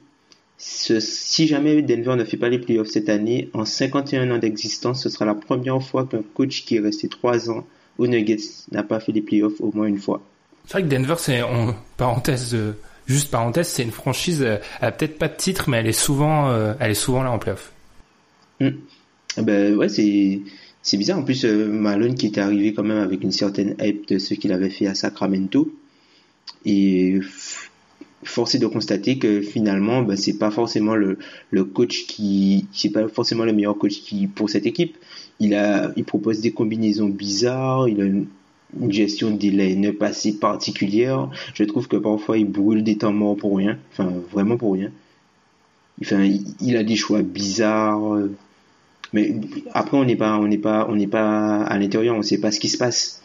[0.58, 5.10] Si jamais Denver ne fait pas les playoffs cette année, en 51 ans d'existence, ce
[5.10, 7.65] sera la première fois qu'un coach qui est resté 3 ans
[7.97, 8.38] aux Nuggets
[8.71, 10.21] n'a pas fait les playoffs au moins une fois.
[10.65, 12.73] C'est vrai que Denver, c'est en parenthèse, euh,
[13.05, 14.41] juste parenthèse, c'est une franchise.
[14.41, 17.23] euh, elle a peut-être pas de titre, mais elle est souvent, euh, elle est souvent
[17.23, 17.71] là en playoff.
[18.62, 20.41] Ah Ben ouais, c'est
[20.81, 21.19] c'est bizarre.
[21.19, 24.51] En plus, Malone qui était arrivé quand même avec une certaine hype de ce qu'il
[24.51, 25.71] avait fait à Sacramento,
[26.65, 27.19] et
[28.36, 33.08] f- forcé de constater que finalement, ben, c'est pas forcément le coach qui, c'est pas
[33.08, 34.98] forcément le meilleur coach qui pour cette équipe.
[35.39, 37.88] Il a, il propose des combinaisons bizarres.
[37.89, 38.28] Il a une,
[38.80, 41.30] une gestion des line-up assez particulière.
[41.54, 43.78] Je trouve que parfois il brûle des temps morts pour rien.
[43.91, 44.91] Enfin, vraiment pour rien.
[46.02, 46.24] Enfin,
[46.62, 48.17] il, a des choix bizarres.
[49.13, 49.36] mais
[49.74, 52.52] après, on n'est pas, on n'est pas, on n'est pas à l'intérieur, on sait pas
[52.52, 53.21] ce qui se passe.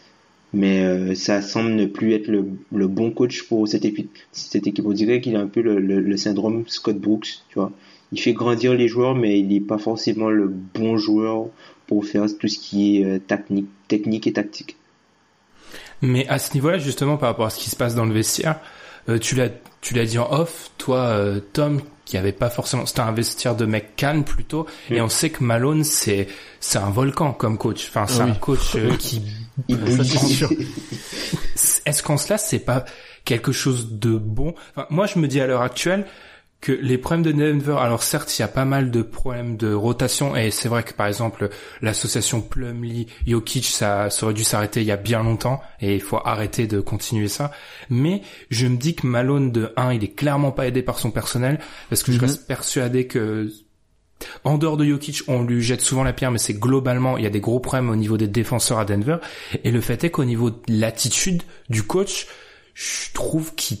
[0.53, 4.17] Mais euh, ça semble ne plus être le, le bon coach pour cette équipe.
[4.31, 7.71] Cette équipe, on dirait qu'il a un peu le, le, syndrome Scott Brooks, tu vois.
[8.11, 11.47] Il fait grandir les joueurs, mais il n'est pas forcément le bon joueur
[11.87, 14.75] pour faire tout ce qui est euh, technique, technique et tactique.
[16.01, 18.59] Mais à ce niveau-là, justement, par rapport à ce qui se passe dans le vestiaire,
[19.07, 21.17] euh, tu l'as, tu l'as dit en off, toi,
[21.53, 21.79] Tom,
[22.11, 25.41] qui avait pas forcément, c'était un vestiaire de mec calme plutôt, et on sait que
[25.45, 26.27] Malone, c'est,
[26.59, 27.87] c'est un volcan comme coach.
[27.87, 28.31] Enfin, c'est Ah oui.
[28.31, 29.21] un coach euh, qui,
[29.69, 29.77] Il
[31.85, 32.83] est-ce qu'en cela, c'est pas
[33.23, 34.53] quelque chose de bon?
[34.75, 36.05] Enfin, moi, je me dis à l'heure actuelle,
[36.61, 39.73] que les problèmes de Denver, alors certes, il y a pas mal de problèmes de
[39.73, 41.49] rotation, et c'est vrai que par exemple,
[41.81, 46.01] l'association Plumlee, Jokic, ça, ça aurait dû s'arrêter il y a bien longtemps, et il
[46.01, 47.51] faut arrêter de continuer ça.
[47.89, 48.21] Mais
[48.51, 51.59] je me dis que Malone, de 1, il est clairement pas aidé par son personnel,
[51.89, 52.25] parce que je Mhm.
[52.25, 53.51] reste persuadé que
[54.43, 57.27] en dehors de Jokic, on lui jette souvent la pierre, mais c'est globalement, il y
[57.27, 59.17] a des gros problèmes au niveau des défenseurs à Denver.
[59.63, 62.27] Et le fait est qu'au niveau de l'attitude du coach,
[62.75, 63.79] je trouve qu'il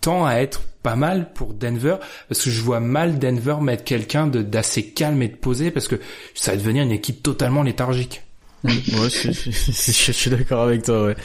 [0.00, 1.96] tend à être pas mal pour Denver,
[2.28, 5.96] parce que je vois mal Denver mettre quelqu'un d'assez calme et de posé, parce que
[6.34, 8.22] ça va devenir une équipe totalement léthargique.
[8.64, 8.72] ouais,
[9.08, 11.16] je, suis d'accord avec toi, ouais.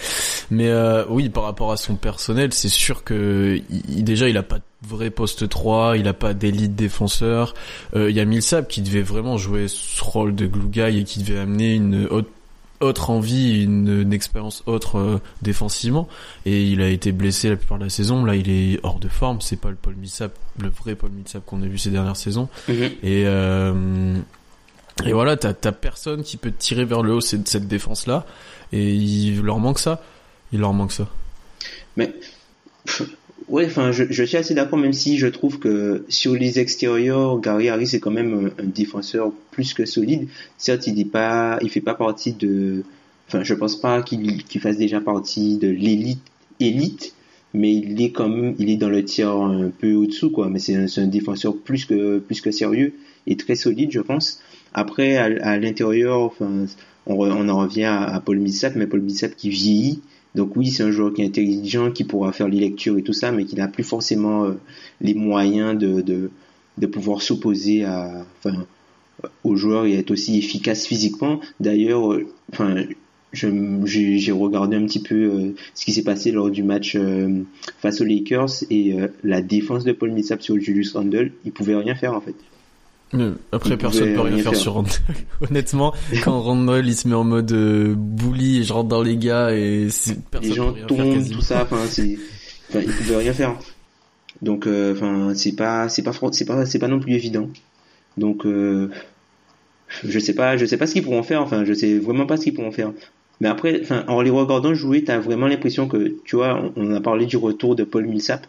[0.52, 4.44] Mais euh, oui, par rapport à son personnel, c'est sûr que il- déjà il a
[4.44, 7.54] pas de vrai poste 3, il a pas d'élite défenseur.
[7.94, 11.04] Euh, Il y a Millsap qui devait vraiment jouer ce rôle de glue guy et
[11.04, 12.30] qui devait amener une autre,
[12.82, 16.08] autre envie, une, une expérience autre euh, défensivement.
[16.46, 18.26] Et il a été blessé la plupart de la saison.
[18.26, 19.42] Là, il est hors de forme.
[19.42, 22.50] C'est pas le Paul Millsap, le vrai Paul Millsap qu'on a vu ces dernières saisons.
[22.68, 22.84] Mhm.
[23.04, 24.16] Et, euh,
[25.06, 28.26] et voilà, t'as, t'as personne qui peut tirer vers le haut cette, cette défense-là.
[28.72, 30.02] Et il leur manque ça.
[30.52, 31.08] Il leur manque ça.
[31.98, 32.14] Mais
[33.49, 37.39] ouais, enfin, je, je suis assez d'accord, même si je trouve que sur les extérieurs,
[37.39, 40.27] Gary Harris est quand même un, défenseur plus que solide.
[40.58, 42.84] Certes, il n'est pas, il fait pas partie de,
[43.27, 46.21] enfin, je pense pas qu'il fasse déjà partie de l'élite
[46.60, 47.13] élite,
[47.53, 50.49] mais il est quand même, il est dans le tiers un peu au-dessous, quoi.
[50.49, 52.93] Mais c'est un, un défenseur plus que plus que sérieux
[53.27, 54.41] et très solide, je pense.
[54.73, 56.65] Après, à, à l'intérieur, enfin,
[57.08, 60.01] on, on en revient à, à Paul Millsap, mais Paul Millsap qui vieillit.
[60.36, 63.13] Donc oui, c'est un joueur qui est intelligent, qui pourra faire les lectures et tout
[63.13, 64.54] ça, mais qui n'a plus forcément euh,
[65.00, 66.30] les moyens de,
[66.88, 68.65] pouvoir s'opposer à, enfin,
[69.45, 71.39] aux joueurs et être aussi efficace physiquement.
[71.62, 72.86] D'ailleurs, euh,
[73.34, 76.98] j'ai regardé un petit peu euh, ce qui s'est passé lors du match
[77.80, 81.95] face aux Lakers et la défense de Paul Millsap sur Julius Randle, il pouvait rien
[81.95, 82.36] faire en fait.
[83.52, 84.62] Après, Il personne pouvait peut rien faire, faire.
[84.62, 84.91] sur Randall.
[85.50, 89.18] Honnêtement, quand Randall il se met en mode euh, bully et je rentre dans les
[89.18, 89.88] gars et
[90.32, 92.18] personne les gens peut rien faire tombent, tout ça, enfin, c'est,
[92.70, 93.56] enfin, pouvaient rien faire.
[94.41, 97.50] Donc, euh, enfin, c'est pas, c'est pas, c'est pas, c'est pas non plus évident.
[98.18, 98.89] Donc, euh,
[100.04, 101.41] je sais pas, je sais pas ce qu'ils pourront faire.
[101.41, 102.91] Enfin, je sais vraiment pas ce qu'ils pourront faire.
[103.39, 106.94] Mais après, enfin, en les regardant jouer, t'as vraiment l'impression que, tu vois, on, on
[106.96, 108.48] a parlé du retour de Paul Millsap.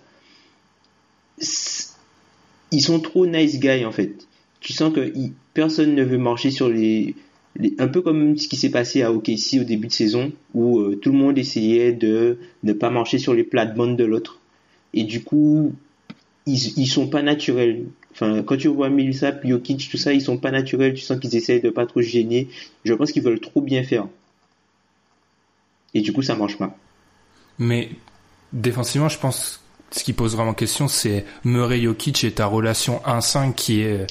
[2.72, 4.26] Ils sont trop nice guys en fait.
[4.60, 5.12] Tu sens que
[5.54, 7.14] personne ne veut marcher sur les,
[7.78, 10.96] un peu comme ce qui s'est passé à OKC au début de saison, où euh,
[10.96, 14.40] tout le monde essayait de ne pas marcher sur les plates-bandes de l'autre.
[14.94, 15.74] Et du coup,
[16.46, 17.86] ils, ils sont pas naturels.
[18.12, 20.94] Enfin, quand tu vois Millsap, Jokic, tout ça, ils sont pas naturels.
[20.94, 22.48] Tu sens qu'ils essayent de pas trop gêner.
[22.84, 24.06] Je pense qu'ils veulent trop bien faire.
[25.92, 26.76] Et du coup, ça marche pas.
[27.58, 27.90] Mais
[28.52, 33.54] défensivement, je pense ce qui pose vraiment question, c'est Murray Jokic et ta relation 1-5
[33.54, 34.06] qui est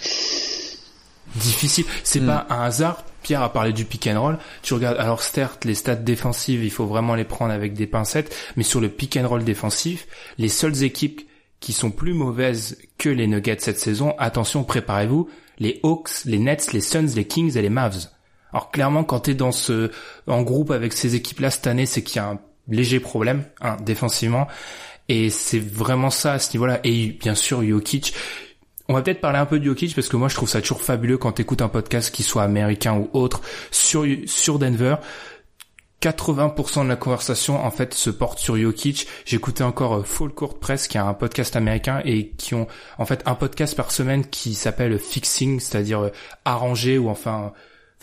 [1.36, 1.86] difficile.
[2.04, 2.28] C'est Mm.
[2.28, 3.04] pas un hasard.
[3.22, 4.38] Pierre a parlé du pick and roll.
[4.62, 8.36] Tu regardes, alors certes, les stats défensives, il faut vraiment les prendre avec des pincettes,
[8.56, 10.08] mais sur le pick and roll défensif,
[10.38, 11.22] les seules équipes
[11.60, 16.72] qui sont plus mauvaises que les Nuggets cette saison, attention, préparez-vous, les Hawks, les Nets,
[16.74, 18.10] les Suns, les Kings et les Mavs.
[18.54, 19.90] Alors clairement, quand t'es dans ce,
[20.28, 23.78] en groupe avec ces équipes-là cette année, c'est qu'il y a un léger problème, hein,
[23.82, 24.48] défensivement.
[25.10, 26.80] Et c'est vraiment ça à ce niveau-là.
[26.84, 28.14] Et bien sûr, Jokic.
[28.88, 30.82] On va peut-être parler un peu de Jokic parce que moi je trouve ça toujours
[30.82, 33.42] fabuleux quand t'écoutes un podcast qui soit américain ou autre
[33.72, 34.96] sur, sur Denver.
[36.02, 39.08] 80% de la conversation en fait se porte sur Jokic.
[39.26, 42.68] J'écoutais encore euh, Full Court Press qui a un podcast américain et qui ont
[43.00, 46.10] en fait un podcast par semaine qui s'appelle Fixing, c'est-à-dire euh,
[46.44, 47.54] arranger ou enfin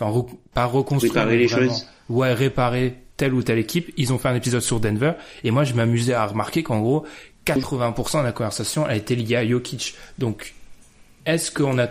[0.01, 1.87] enfin re- pas reconstruire Réparer les choses.
[2.09, 3.93] ouais réparer telle ou telle équipe.
[3.97, 5.13] Ils ont fait un épisode sur Denver
[5.45, 7.07] et moi je m'amusais à remarquer qu'en gros
[7.47, 9.95] 80% de la conversation a été liée à Jokic.
[10.19, 10.55] Donc
[11.25, 11.87] est-ce qu'on a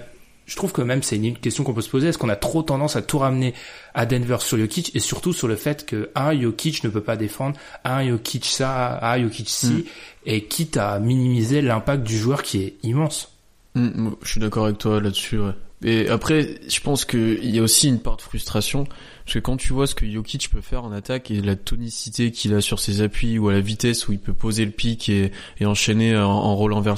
[0.46, 2.10] je trouve que même c'est une question qu'on peut se poser.
[2.10, 3.54] Est-ce qu'on a trop tendance à tout ramener
[3.94, 7.16] à Denver sur Jokic et surtout sur le fait que un Jokic ne peut pas
[7.16, 9.84] défendre, un Jokic ça, un Jokic ci, Mm.
[10.26, 13.32] et quitte à minimiser l'impact du joueur qui est immense.
[13.76, 15.40] Mm, je suis d'accord avec toi là-dessus.
[15.40, 15.54] Ouais.
[15.86, 18.86] Et après, je pense qu'il y a aussi une part de frustration.
[19.32, 22.32] Parce que quand tu vois ce que Jokic peut faire en attaque et la tonicité
[22.32, 25.08] qu'il a sur ses appuis ou à la vitesse où il peut poser le pic
[25.08, 25.32] et,
[25.64, 26.96] enchaîner en, roulant vers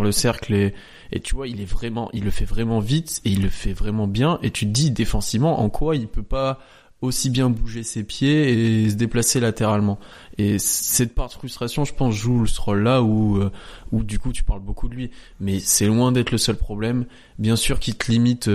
[0.00, 3.42] le cercle, et, tu vois, il est vraiment, il le fait vraiment vite et il
[3.42, 4.38] le fait vraiment bien.
[4.44, 6.60] Et tu te dis défensivement en quoi il peut pas
[7.00, 9.98] aussi bien bouger ses pieds et se déplacer latéralement.
[10.38, 13.50] Et cette part de frustration, je pense, joue ce rôle-là où, euh,
[13.90, 15.10] où du coup tu parles beaucoup de lui.
[15.40, 17.06] Mais c'est loin d'être le seul problème.
[17.38, 18.48] Bien sûr qu'il te limite,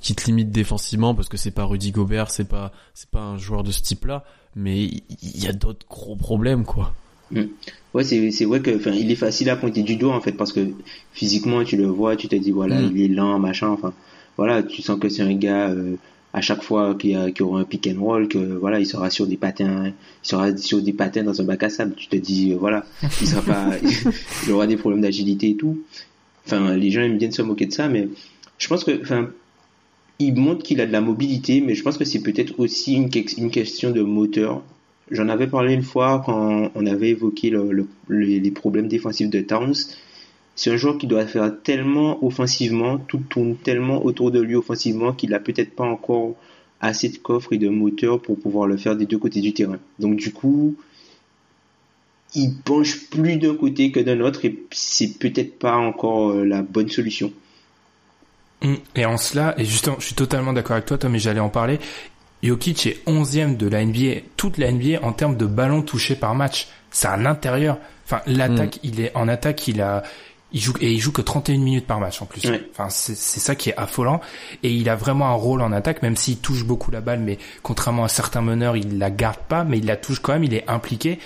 [0.00, 3.38] qu'il te limite défensivement parce que c'est pas Rudy Gobert, c'est pas, c'est pas un
[3.38, 4.24] joueur de ce type-là.
[4.54, 6.94] Mais il y a d'autres gros problèmes, quoi.
[7.92, 10.32] Ouais, c'est c'est vrai que enfin il est facile à pointer du doigt en fait
[10.32, 10.60] parce que
[11.12, 12.92] physiquement tu le vois, tu te dis voilà, Mm.
[12.94, 13.92] il est lent, machin, enfin
[14.36, 15.96] voilà, tu sens que c'est un gars euh,
[16.32, 18.78] à chaque fois qu'il y a qu'il y aura un pick and roll que voilà,
[18.78, 21.94] il sera sur des patins, il sera sur des patins dans un bac à sable,
[21.96, 22.84] tu te dis euh, voilà,
[23.20, 23.70] il sera pas
[24.46, 25.80] il aura des problèmes d'agilité et tout.
[26.46, 28.08] Enfin, les gens aiment bien se moquer de ça mais
[28.58, 29.30] je pense que enfin
[30.18, 33.10] il montre qu'il a de la mobilité mais je pense que c'est peut-être aussi une,
[33.10, 34.62] que- une question de moteur
[35.10, 39.40] J'en avais parlé une fois quand on avait évoqué le- le- les, problèmes défensifs de
[39.40, 39.74] Towns.
[40.56, 45.12] C'est un joueur qui doit faire tellement offensivement, tout tourne tellement autour de lui offensivement
[45.12, 46.34] qu'il a peut-être pas encore
[46.80, 49.78] assez de coffre et de moteur pour pouvoir le faire des deux côtés du terrain.
[50.00, 50.74] Donc du coup,
[52.34, 56.62] il penche plus d'un côté que d'un autre et c'est peut-être pas encore euh, la
[56.62, 57.32] bonne solution.
[58.62, 58.74] Mm.
[58.94, 61.48] Et en cela, et justement, je suis totalement d'accord avec toi, Tom, et j'allais en
[61.48, 61.78] parler.
[62.42, 66.34] Jokic est 11e de la NBA, toute la NBA en termes de ballons touchés par
[66.34, 66.68] match.
[66.90, 67.78] C'est un intérieur.
[68.04, 70.04] Enfin, l'attaque, il est en attaque, il a,
[70.52, 72.44] il joue et il joue que 31 minutes par match en plus.
[72.48, 72.68] Ouais.
[72.70, 74.20] Enfin, c'est c'est ça qui est affolant.
[74.62, 77.38] Et il a vraiment un rôle en attaque, même s'il touche beaucoup la balle, mais
[77.62, 80.44] contrairement à certains meneurs, il la garde pas, mais il la touche quand même.
[80.44, 81.18] Il est impliqué.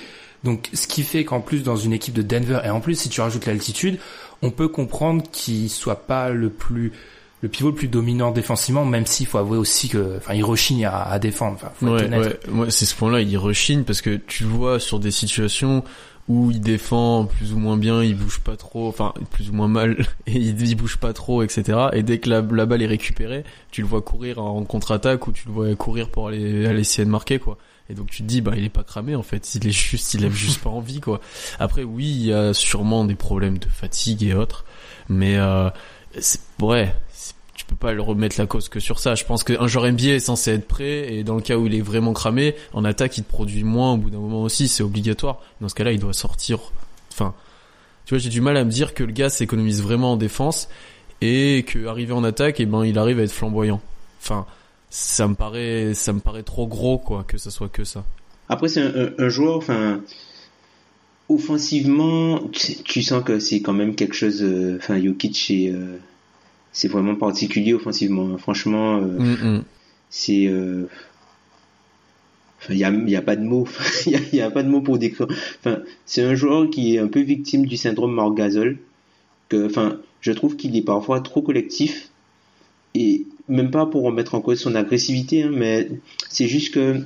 [0.43, 3.11] Donc, ce qui fait qu'en plus dans une équipe de Denver et en plus si
[3.11, 3.99] tu rajoutes l'altitude,
[4.41, 6.93] on peut comprendre qu'il soit pas le plus
[7.43, 10.85] le pivot le plus dominant défensivement, même s'il faut avouer aussi que, enfin, il rechigne
[10.85, 11.55] à, à défendre.
[11.55, 12.41] Enfin, faut être Ouais, ouais.
[12.49, 15.83] Moi, c'est ce point-là, il rechigne parce que tu le vois sur des situations
[16.29, 19.67] où il défend plus ou moins bien, il bouge pas trop, enfin plus ou moins
[19.67, 21.89] mal, et il, il bouge pas trop, etc.
[21.93, 25.33] Et dès que la, la balle est récupérée, tu le vois courir en contre-attaque ou
[25.33, 27.59] tu le vois courir pour aller, aller essayer de marquer, quoi.
[27.89, 30.15] Et donc tu te dis, bah il est pas cramé en fait, il est juste,
[30.15, 31.21] il a juste pas envie, quoi.
[31.59, 34.65] Après, oui, il y a sûrement des problèmes de fatigue et autres,
[35.09, 35.69] mais euh,
[36.21, 36.95] c'est ouais.
[37.61, 39.15] Tu peux pas le remettre la cause que sur ça.
[39.15, 41.75] Je pense qu'un joueur NBA est censé être prêt et dans le cas où il
[41.75, 44.83] est vraiment cramé, en attaque il te produit moins au bout d'un moment aussi, c'est
[44.83, 45.43] obligatoire.
[45.61, 46.59] Dans ce cas-là, il doit sortir.
[47.13, 47.35] Enfin,
[48.07, 50.71] tu vois, j'ai du mal à me dire que le gars s'économise vraiment en défense
[51.21, 53.83] et que arrivé en attaque, et ben il arrive à être flamboyant.
[54.23, 54.47] Enfin,
[54.89, 58.07] ça me paraît, ça me paraît trop gros quoi que ce soit que ça.
[58.49, 58.81] Après, c'est
[59.19, 60.01] un, joueur, enfin,
[61.29, 62.41] offensivement,
[62.85, 64.43] tu, sens que c'est quand même quelque chose.
[64.43, 65.99] euh, Enfin, Jokic, c'est euh,
[66.73, 68.37] c'est vraiment particulier offensivement.
[68.39, 69.65] Franchement, euh, Mm, mm.
[70.11, 70.47] c'est.
[70.47, 70.87] euh,
[72.69, 73.67] il y a, y a pas de mots.
[74.07, 75.27] Il y, a, pas de mots pour décrire.
[75.61, 78.79] Enfin, c'est un joueur qui est un peu victime du syndrome Marc Gasol.
[79.49, 82.11] Que, enfin, je trouve qu'il est parfois trop collectif
[82.95, 85.89] et même pas pour remettre en cause son agressivité, hein, mais
[86.29, 87.01] c'est juste que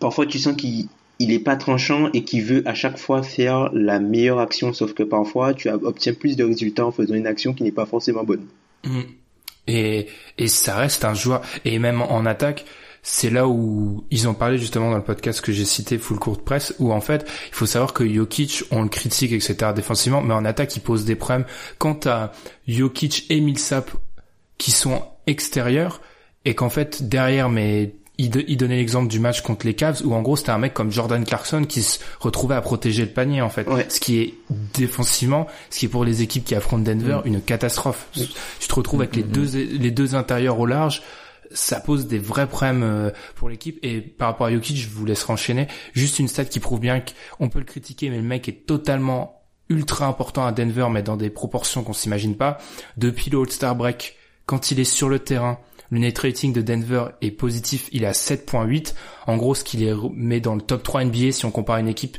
[0.00, 0.86] parfois tu sens qu'il
[1.18, 4.92] il est pas tranchant et qu'il veut à chaque fois faire la meilleure action, sauf
[4.92, 8.24] que parfois tu obtiens plus de résultats en faisant une action qui n'est pas forcément
[8.24, 8.44] bonne.
[8.86, 9.02] Mm.
[9.68, 12.64] Et, et ça reste un joueur, et même en attaque,
[13.02, 16.42] c'est là où ils ont parlé justement dans le podcast que j'ai cité Full Court
[16.42, 19.72] Press, où en fait, il faut savoir que Jokic, on le critique, etc.
[19.74, 21.46] défensivement, mais en attaque, il pose des problèmes.
[21.78, 22.32] Quant à
[22.66, 23.92] Jokic et Millsap
[24.58, 26.00] qui sont extérieurs,
[26.44, 30.00] et qu'en fait, derrière, mais il, de- il donnait l'exemple du match contre les Cavs,
[30.04, 33.10] où en gros, c'était un mec comme Jordan Clarkson qui se retrouvait à protéger le
[33.10, 33.68] panier, en fait.
[33.68, 33.86] Ouais.
[33.88, 34.34] Ce qui est
[34.74, 38.06] défensivement, ce qui est pour les équipes qui affrontent Denver, une catastrophe.
[38.12, 41.02] Tu te retrouves avec les deux, les deux intérieurs au large,
[41.52, 43.78] ça pose des vrais problèmes euh, pour l'équipe.
[43.82, 45.68] Et par rapport à Jokic, je vous laisserai enchaîner.
[45.92, 47.02] Juste une stat qui prouve bien
[47.38, 51.16] qu'on peut le critiquer, mais le mec est totalement ultra important à Denver, mais dans
[51.16, 52.58] des proportions qu'on s'imagine pas.
[52.96, 55.58] Depuis le All-Star Break, quand il est sur le terrain,
[55.90, 58.94] le net rating de Denver est positif, il est à 7.8.
[59.26, 61.88] En gros, ce qui les met dans le top 3 NBA si on compare une
[61.88, 62.16] équipe.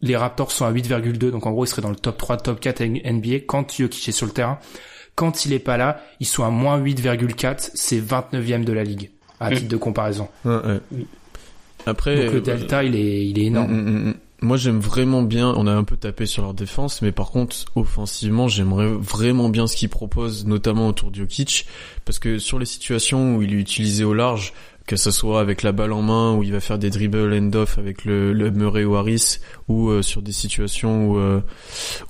[0.00, 2.60] Les Raptors sont à 8,2, donc en gros, ils seraient dans le top 3, top
[2.60, 4.58] 4 NBA quand Jokic est sur le terrain.
[5.14, 9.10] Quand il est pas là, ils sont à moins 8,4, c'est 29e de la ligue,
[9.40, 9.54] à Mm.
[9.56, 10.28] titre de comparaison.
[10.44, 10.80] Ouais, ouais.
[11.86, 14.14] Après, Donc le euh, delta, il est, il est énorme.
[14.44, 15.54] Moi, j'aime vraiment bien.
[15.56, 19.66] On a un peu tapé sur leur défense, mais par contre, offensivement, j'aimerais vraiment bien
[19.66, 21.66] ce qu'ils proposent, notamment autour de Jokic,
[22.04, 24.52] parce que sur les situations où il est utilisé au large,
[24.86, 27.78] que ce soit avec la balle en main, où il va faire des dribbles end-off
[27.78, 31.40] avec le, le Murray ou Harris, ou euh, sur des situations où euh,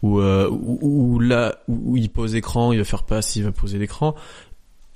[0.03, 3.53] où, euh, où, là où, où il pose écran, il va faire passe, il va
[3.53, 4.17] poser l'écran.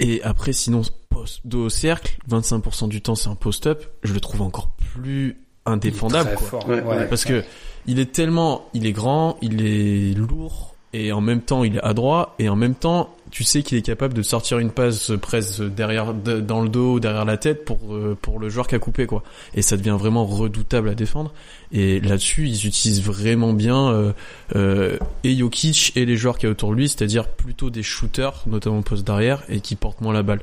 [0.00, 4.18] Et après, sinon, post dos au cercle, 25% du temps c'est un post-up, je le
[4.18, 5.36] trouve encore plus
[5.68, 6.34] indéfendable.
[6.36, 6.46] Quoi.
[6.48, 6.68] fort.
[6.68, 7.06] Ouais, Ouais.
[7.08, 7.42] Parce que
[7.86, 11.82] il est tellement, il est grand, il est lourd, et en même temps il est
[11.82, 15.60] adroit, et en même temps tu sais qu'il est capable de sortir une passe presse
[15.60, 18.74] derrière, de- dans le dos, ou derrière la tête pour euh, pour le joueur qui
[18.74, 19.22] a coupé quoi.
[19.54, 21.32] Et ça devient vraiment redoutable à défendre.
[21.72, 24.12] Et là-dessus ils utilisent vraiment bien euh,
[24.56, 27.82] euh, et Jokic et les joueurs qui y a autour de lui, c'est-à-dire plutôt des
[27.82, 30.40] shooters, notamment au poste d'arrière, et qui portent moins la balle.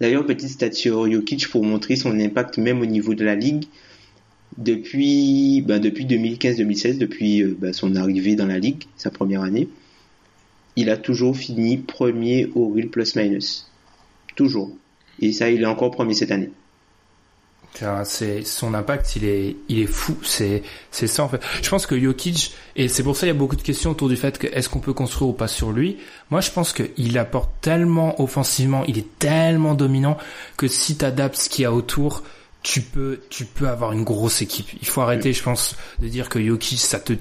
[0.00, 3.66] D'ailleurs, petite stat sur Jokic pour montrer son impact même au niveau de la ligue.
[4.58, 9.68] Depuis, bah, depuis 2015-2016, depuis euh, bah, son arrivée dans la ligue, sa première année,
[10.76, 13.70] il a toujours fini premier au real plus minus.
[14.34, 14.70] Toujours.
[15.20, 16.50] Et ça, il est encore premier cette année.
[18.04, 20.16] C'est son impact, il est, il est fou.
[20.22, 21.42] C'est, c'est ça en fait.
[21.62, 24.08] Je pense que Jokic et c'est pour ça il y a beaucoup de questions autour
[24.08, 25.98] du fait que est-ce qu'on peut construire ou pas sur lui?
[26.30, 30.16] Moi, je pense qu'il apporte tellement offensivement, il est tellement dominant
[30.56, 32.22] que si t'adaptes ce qu'il y a autour,
[32.66, 34.66] tu peux, tu peux avoir une grosse équipe.
[34.82, 37.12] Il faut arrêter, je pense, de dire que Jokic, ça te,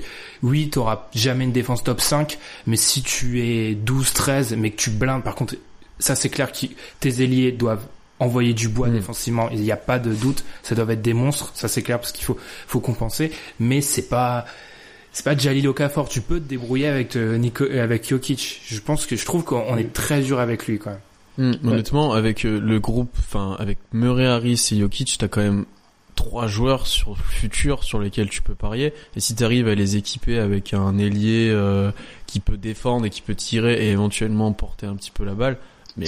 [0.42, 4.90] oui, t'auras jamais une défense top 5, mais si tu es 12-13, mais que tu
[4.90, 5.56] blindes, par contre,
[6.00, 6.66] ça c'est clair que
[7.00, 7.86] tes ailiers doivent
[8.18, 8.94] envoyer du bois Mm.
[8.94, 9.50] défensivement.
[9.52, 10.44] Il n'y a pas de doute.
[10.64, 11.52] Ça doivent être des monstres.
[11.54, 13.32] Ça c'est clair parce qu'il faut, faut compenser.
[13.60, 14.46] Mais c'est pas,
[15.14, 16.10] c'est pas Jalil Okafor.
[16.10, 18.62] Tu peux te débrouiller avec euh, Nico, euh, avec Jokic.
[18.66, 21.00] Je pense que je trouve qu'on est très dur avec lui quand même.
[21.38, 25.66] Hmm, Honnêtement, avec euh, le groupe, enfin avec Murray Harris et Jokic, t'as quand même
[26.16, 28.94] trois joueurs sur le futur sur lesquels tu peux parier.
[29.16, 31.92] Et si t'arrives à les équiper avec un ailier euh,
[32.26, 35.58] qui peut défendre et qui peut tirer et éventuellement porter un petit peu la balle,
[35.98, 36.06] mais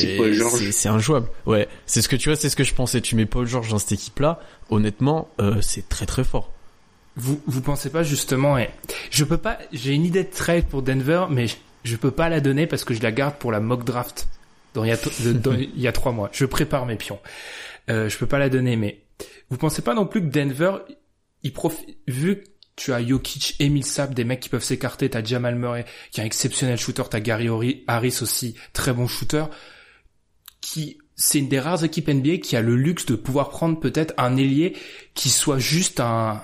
[0.72, 1.28] c'est injouable.
[1.46, 3.02] Ouais, c'est ce que tu vois, c'est ce que je pensais.
[3.02, 6.52] Tu mets Paul George dans cette équipe-là, honnêtement, euh, c'est très très fort.
[7.18, 8.70] Vous, vous pensez pas justement, et
[9.12, 12.30] je peux pas, j'ai une idée de trade pour Denver, mais je, je peux pas
[12.30, 14.28] la donner parce que je la garde pour la mock draft.
[14.74, 14.90] Dans il
[15.76, 16.30] y a, trois mois.
[16.32, 17.20] Je prépare mes pions.
[17.90, 19.02] Euh, je peux pas la donner, mais
[19.50, 20.78] vous pensez pas non plus que Denver,
[21.44, 21.54] il
[22.08, 25.86] vu que tu as Jokic et Millsap, des mecs qui peuvent s'écarter, t'as Jamal Murray,
[26.12, 29.46] qui est un exceptionnel shooter, t'as Gary Harris aussi, très bon shooter,
[30.62, 34.14] qui, c'est une des rares équipes NBA qui a le luxe de pouvoir prendre peut-être
[34.18, 34.78] un ailier
[35.16, 36.42] qui soit juste un,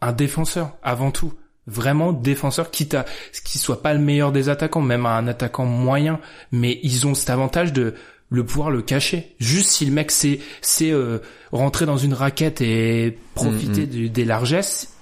[0.00, 1.34] un défenseur avant tout.
[1.66, 5.64] Vraiment défenseur, quitte à ce qu'il soit pas le meilleur des attaquants, même un attaquant
[5.64, 6.20] moyen,
[6.52, 7.94] mais ils ont cet avantage de
[8.30, 9.34] le pouvoir le cacher.
[9.40, 11.18] Juste si le mec sait, sait euh,
[11.52, 13.86] rentrer dans une raquette et profiter Mhm.
[13.86, 14.94] du- des largesses,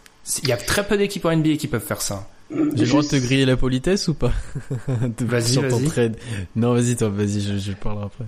[0.42, 2.28] il y a très peu d'équipes en NBA qui peuvent faire ça.
[2.50, 4.32] J'ai le droit de te griller la politesse ou pas
[5.20, 5.84] Vas-y, Sur ton vas-y.
[5.86, 6.16] trade.
[6.56, 8.24] Non, vas-y, toi, vas-y, je, je parlerai après.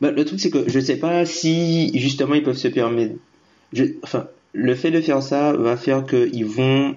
[0.00, 3.14] Bah, le truc, c'est que je sais pas si justement ils peuvent se permettre.
[3.72, 6.96] Je, enfin, le fait de faire ça va faire qu'ils vont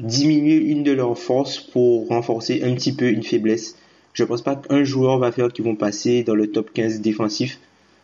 [0.00, 3.76] diminuer une de leurs forces pour renforcer un petit peu une faiblesse.
[4.12, 7.58] Je pense pas qu'un joueur va faire qu'ils vont passer dans le top 15 défensif,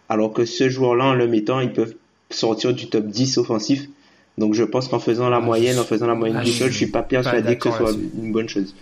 [0.08, 1.94] alors que ce joueur-là, en le mettant, ils peuvent
[2.30, 3.88] sortir du top 10 offensif.
[4.38, 6.58] Donc je pense qu'en faisant la Ah, moyenne, en faisant la moyenne ah, du je
[6.58, 8.74] sol, je suis suis pas persuadé que ce soit une bonne chose.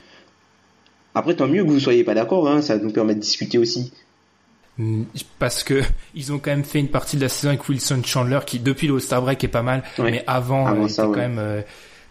[1.15, 3.93] Après, tant mieux que vous soyez pas d'accord, hein, ça nous permet de discuter aussi.
[4.77, 5.03] Mm,
[5.39, 5.83] Parce que
[6.15, 8.87] ils ont quand même fait une partie de la saison avec Wilson Chandler qui depuis
[8.87, 10.11] le All-Star break est pas mal, Ouais.
[10.13, 11.15] mais avant, Avant euh, ça, était ouais.
[11.17, 11.63] quand même euh,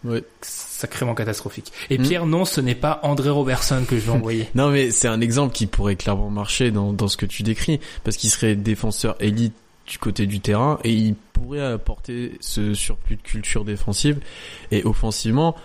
[0.04, 0.22] Ouais.
[0.42, 1.72] sacrément catastrophique.
[1.90, 2.02] Et Mm.
[2.02, 4.48] Pierre, non, ce n'est pas André Robertson que je vais envoyer.
[4.54, 7.80] Non, mais c'est un exemple qui pourrait clairement marcher dans, dans ce que tu décris,
[8.04, 9.54] parce qu'il serait défenseur élite
[9.86, 14.18] du côté du terrain et il pourrait apporter ce surplus de culture défensive
[14.70, 15.56] et offensivement.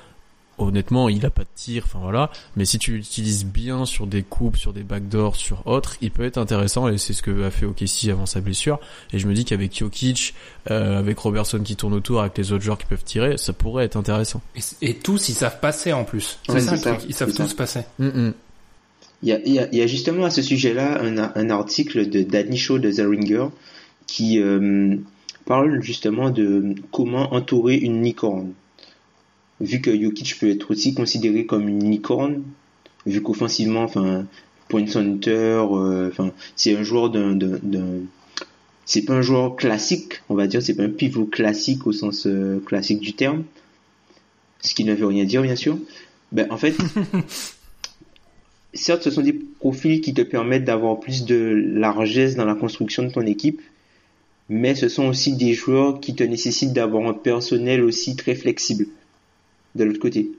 [0.64, 2.32] Honnêtement, il a pas de tir, enfin voilà.
[2.56, 6.24] Mais si tu l'utilises bien sur des coupes, sur des backdoors, sur autres, il peut
[6.24, 8.80] être intéressant et c'est ce que a fait OKC avant sa blessure.
[9.12, 10.34] Et je me dis qu'avec Jokic,
[10.72, 13.86] euh, avec Robertson qui tourne autour, avec les autres joueurs qui peuvent tirer, ça pourrait
[13.86, 14.42] être intéressant.
[14.56, 16.40] Et, et tous, ils savent passer en plus.
[16.48, 17.44] C'est Ouais, ça ça, ils savent ça.
[17.44, 17.82] tous passer.
[18.00, 18.34] Mm, mm.
[19.24, 21.50] Il y a, il y a- il y a justement à ce sujet-là un, un
[21.50, 23.48] article de Danny Shaw de The Ringer
[24.06, 24.98] qui euh,
[25.46, 28.52] parle justement de comment entourer une licorne.
[29.64, 32.44] Vu que Jokic peut être aussi considéré comme une licorne,
[33.06, 34.26] vu qu'offensivement, enfin,
[34.70, 36.12] point center, euh,
[36.56, 38.02] c'est un joueur d'un, d'un, d'un-
[38.86, 42.28] c'est pas un joueur classique, on va dire, c'est pas un pivot classique au sens
[42.28, 43.44] euh, classique du terme,
[44.62, 45.78] ce qui ne veut rien dire bien sûr.
[46.32, 46.76] Ben en fait,
[48.74, 51.36] certes, ce sont des profils qui te permettent d'avoir plus de
[51.76, 53.62] largesse dans la construction de ton équipe,
[54.50, 58.88] mais ce sont aussi des joueurs qui te nécessitent d'avoir un personnel aussi très flexible.
[59.76, 60.32] De l'autre côté.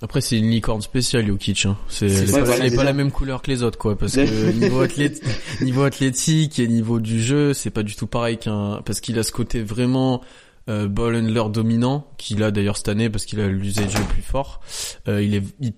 [0.00, 1.66] Après, c'est une licorne spéciale, Jokic.
[1.66, 1.76] Hein.
[1.88, 3.98] C'est pas, voilà, pas la même couleur que les autres, quoi.
[3.98, 5.20] Parce que niveau, athlète,
[5.60, 8.80] niveau athlétique et niveau du jeu, c'est pas du tout pareil qu'un.
[8.84, 10.22] Parce qu'il a ce côté vraiment
[10.68, 14.22] euh, ball handler dominant qu'il a d'ailleurs cette année parce qu'il a l'usage le plus
[14.22, 14.60] fort.
[15.08, 15.72] Euh, il est, il-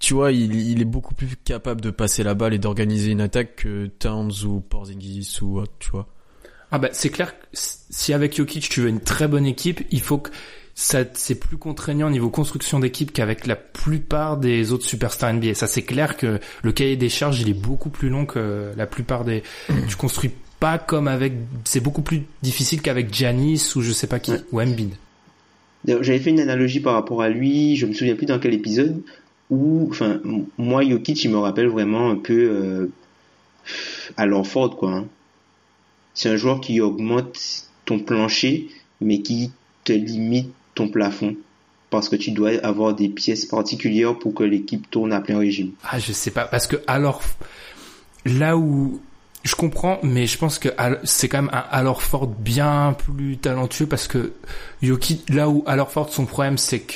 [0.00, 3.20] tu vois, il, il est beaucoup plus capable de passer la balle et d'organiser une
[3.20, 6.08] attaque que Towns ou Porzingis ou autre, tu vois.
[6.72, 10.00] Ah bah c'est clair que si avec Jokic tu veux une très bonne équipe, il
[10.00, 10.30] faut que
[11.14, 15.54] c'est plus contraignant au niveau construction d'équipe qu'avec la plupart des autres superstars NBA.
[15.54, 18.86] Ça c'est clair que le cahier des charges il est beaucoup plus long que la
[18.86, 19.42] plupart des.
[19.88, 21.34] tu construis pas comme avec.
[21.64, 24.40] C'est beaucoup plus difficile qu'avec Giannis ou je sais pas qui Ouais.
[24.52, 24.94] ou Embiid.
[25.86, 29.02] J'avais fait une analogie par rapport à lui, je me souviens plus dans quel épisode,
[29.48, 30.20] où, enfin,
[30.58, 32.86] moi, Jokic, il me rappelle vraiment un peu euh,
[34.18, 34.92] à Ford, quoi.
[34.92, 35.06] hein.
[36.12, 38.68] C'est un joueur qui augmente ton plancher,
[39.00, 39.52] mais qui
[39.84, 41.36] te limite ton plafond.
[41.90, 45.72] Parce que tu dois avoir des pièces particulières pour que l'équipe tourne à plein régime.
[45.90, 47.20] Ah je sais pas parce que alors
[48.24, 49.00] là où
[49.42, 50.68] je comprends, mais je pense que
[51.02, 54.32] c'est quand même un alors Ford bien plus talentueux parce que
[54.82, 56.94] Yoki, là où alors Ford son problème c'est que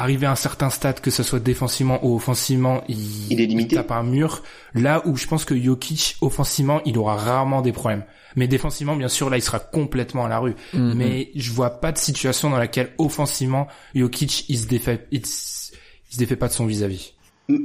[0.00, 3.76] arrivé à un certain stade, que ce soit défensivement ou offensivement, il, Il est limité.
[3.76, 4.42] tape un mur.
[4.74, 8.04] Là où je pense que Jokic offensivement, il aura rarement des problèmes.
[8.36, 10.54] Mais défensivement, bien sûr, là, il sera complètement à la rue.
[10.72, 10.94] Mhm.
[10.94, 15.72] Mais je vois pas de situation dans laquelle offensivement, Jokic, il se défait, il, se
[16.10, 17.14] il se défait pas de son vis-à-vis.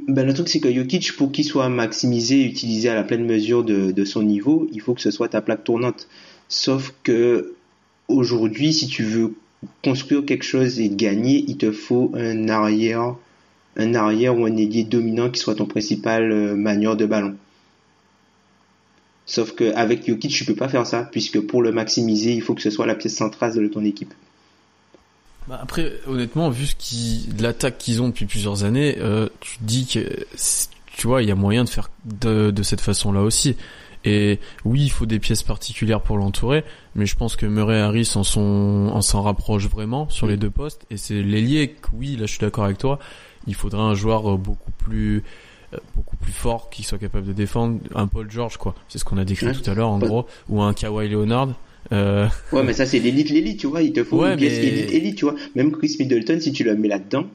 [0.07, 3.25] Ben, le truc, c'est que Jokic, pour qu'il soit maximisé et utilisé à la pleine
[3.25, 6.07] mesure de, de son niveau, il faut que ce soit ta plaque tournante.
[6.49, 7.53] Sauf que,
[8.07, 9.35] aujourd'hui, si tu veux
[9.83, 13.15] construire quelque chose et gagner, il te faut un arrière,
[13.77, 17.35] un arrière ou un ailier dominant qui soit ton principal euh, manieur de ballon.
[19.25, 22.53] Sauf que avec Jokic, tu peux pas faire ça, puisque pour le maximiser, il faut
[22.53, 24.13] que ce soit la pièce centrale de ton équipe.
[25.47, 29.85] Bah après, honnêtement, vu ce qui, l'attaque qu'ils ont depuis plusieurs années, euh, tu dis
[29.85, 30.25] que,
[30.95, 33.55] tu vois, il y a moyen de faire de, de cette façon-là aussi.
[34.05, 36.63] Et oui, il faut des pièces particulières pour l'entourer,
[36.95, 40.37] mais je pense que Murray et Harris en sont, en s'en rapprochent vraiment sur les
[40.37, 40.85] deux postes.
[40.91, 42.99] Et c'est l'ailier que, oui, là, je suis d'accord avec toi.
[43.47, 45.23] Il faudrait un joueur euh, beaucoup plus,
[45.73, 48.75] euh, beaucoup plus fort qui soit capable de défendre un Paul George, quoi.
[48.89, 49.53] C'est ce qu'on a décrit Ouais.
[49.53, 51.49] tout à l'heure, en gros, ou un Kawhi Leonard.
[51.91, 53.81] Euh, Ouais, mais ça, c'est l'élite, l'élite, tu vois.
[53.81, 55.35] Il te faut Ouais, une pièce mais- élite, élite, tu vois.
[55.55, 57.25] Même Chris Middleton, si tu le mets là-dedans,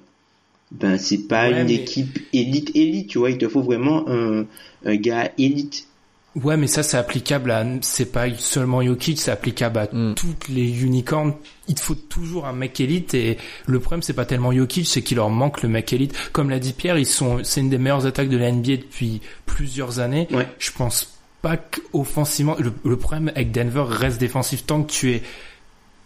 [0.73, 3.31] ben, c'est pas Ouais, une mais- équipe élite, élite, tu vois.
[3.31, 4.45] Il te faut vraiment un,
[4.85, 5.89] un gars élite.
[6.37, 10.14] Ouais, mais ça, c'est applicable à, c'est pas seulement Jokic, c'est applicable à Mm.
[10.14, 11.35] toutes les unicorns.
[11.66, 15.03] Il te faut toujours un mec élite et le problème, c'est pas tellement Jokic, c'est
[15.03, 16.14] qu'il leur manque le mec élite.
[16.33, 19.20] Comme l'a dit Pierre, ils sont, c'est une des meilleures attaques de la NBA depuis
[19.45, 20.28] plusieurs années.
[20.31, 20.47] Ouais.
[20.61, 25.22] Je pense pas qu'offensivement, le, le problème avec Denver reste défensif tant que tu es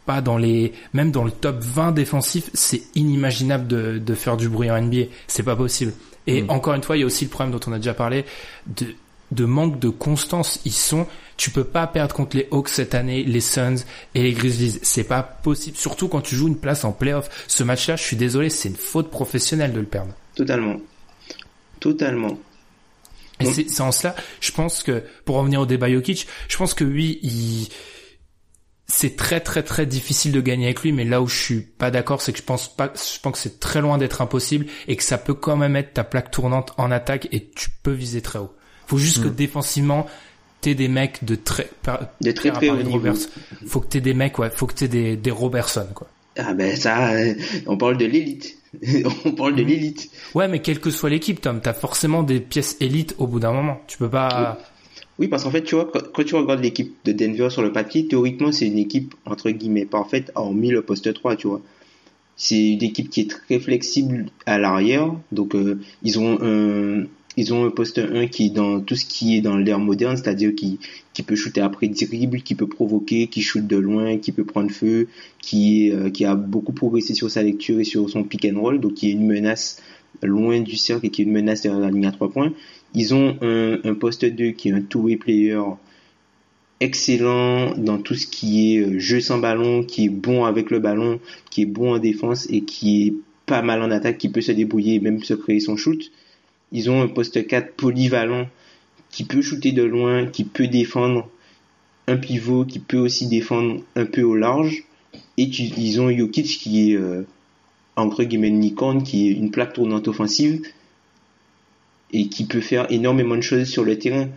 [0.07, 4.49] pas dans les, même dans le top 20 défensif, c'est inimaginable de, de faire du
[4.49, 5.05] bruit en NBA.
[5.27, 5.93] C'est pas possible.
[6.27, 6.51] Et Mm.
[6.51, 8.25] encore une fois, il y a aussi le problème dont on a déjà parlé
[8.67, 8.87] de,
[9.35, 10.61] de manque de constance.
[10.65, 11.07] Ils sont,
[11.37, 14.81] tu peux pas perdre contre les Hawks cette année, les Suns et les Grizzlies.
[14.83, 15.77] C'est pas possible.
[15.77, 17.29] Surtout quand tu joues une place en playoff.
[17.49, 20.15] Ce match-là, je suis désolé, c'est une faute professionnelle de le perdre.
[20.35, 20.77] Totalement.
[21.81, 22.39] Totalement.
[23.41, 26.85] Et c'est en cela, je pense que, pour revenir au débat Jokic, je pense que
[26.85, 27.69] oui, il,
[28.87, 31.91] c'est très très très difficile de gagner avec lui, mais là où je suis pas
[31.91, 34.97] d'accord, c'est que je pense pas, je pense que c'est très loin d'être impossible et
[34.97, 38.23] que ça peut quand même être ta plaque tournante en attaque et tu peux viser
[38.23, 38.55] très haut.
[38.87, 40.07] Faut juste que défensivement,
[40.61, 42.77] t'aies des mecs de très, par- De très, très haut.
[42.91, 43.17] Roberts.
[43.67, 46.09] Faut que t'aies des mecs, ouais, faut que t'aies des, des Robertson, quoi.
[46.37, 47.35] Ah ben ça, euh,
[47.67, 48.57] on parle de l'élite.
[49.25, 49.69] on parle de Mhm.
[49.69, 50.11] l'élite.
[50.35, 53.53] Ouais, mais quelle que soit l'équipe, Tom, t'as forcément des pièces élites au bout d'un
[53.53, 53.81] moment.
[53.87, 54.59] Tu peux pas,
[55.21, 57.71] Oui, parce qu'en fait, tu vois, quand, quand tu regardes l'équipe de Denver sur le
[57.71, 61.61] papier, théoriquement, c'est une équipe, entre guillemets, parfaite, hormis le poste 3, tu vois.
[62.37, 65.13] C'est une équipe qui est très flexible à l'arrière.
[65.31, 67.05] Donc, euh, ils ont un,
[67.37, 70.17] ils ont un poste 1 qui est dans tout ce qui est dans l'ère moderne,
[70.17, 70.79] c'est-à-dire qui,
[71.27, 75.09] peut shooter après dribble, qui peut provoquer, qui shoot de loin, qui peut prendre feu,
[75.41, 78.81] qui, euh, qui a beaucoup progressé sur sa lecture et sur son pick and roll,
[78.81, 79.83] donc qui est une menace
[80.23, 82.53] loin du cercle et qui est une menace derrière la ligne à trois points.
[82.95, 85.59] Ils ont un, un poste 2 qui est un two-way player
[86.81, 90.79] excellent dans tout ce qui est euh, jeu sans ballon, qui est bon avec le
[90.79, 91.21] ballon,
[91.51, 93.15] qui est bon en défense et qui est
[93.47, 96.11] pas mal en attaque, qui peut se débrouiller et même se créer son shoot.
[96.75, 98.49] Ils ont un poste 4 polyvalent
[99.11, 101.31] qui peut shooter de loin, qui peut défendre
[102.09, 104.85] un pivot, qui peut aussi défendre un peu au large.
[105.39, 107.23] Et tu- ils ont Jokic qui est euh,
[107.97, 110.63] entre guillemets une licorne, qui est une plaque tournante offensive
[112.13, 114.29] et qui peut faire énormément de choses sur le terrain.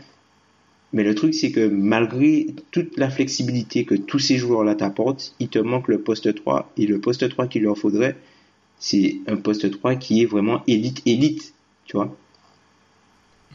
[0.94, 5.50] Mais le truc, c'est que malgré toute la flexibilité que tous ces joueurs-là t'apportent, il
[5.50, 6.72] te manque le poste 3.
[6.78, 8.16] Et le poste 3 qu'il leur faudrait,
[8.80, 11.54] c'est un poste 3 qui est vraiment élite, élite.
[11.86, 12.16] Tu vois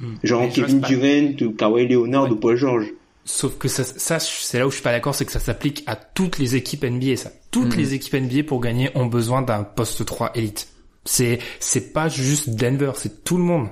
[0.03, 0.14] Hmm.
[0.24, 2.30] Genre Kevin pas- Durant ou Kawhi Leonard Ouais.
[2.30, 2.86] ou Paul George.
[3.24, 5.84] Sauf que ça, ça c'est là où je suis pas d'accord, c'est que ça s'applique
[5.86, 7.30] à toutes les équipes NBA, ça.
[7.53, 7.78] Toutes Mhm.
[7.78, 10.66] les équipes NBA pour gagner ont besoin d'un poste 3 élite.
[11.05, 13.68] C'est, c'est pas juste Denver, c'est tout le monde.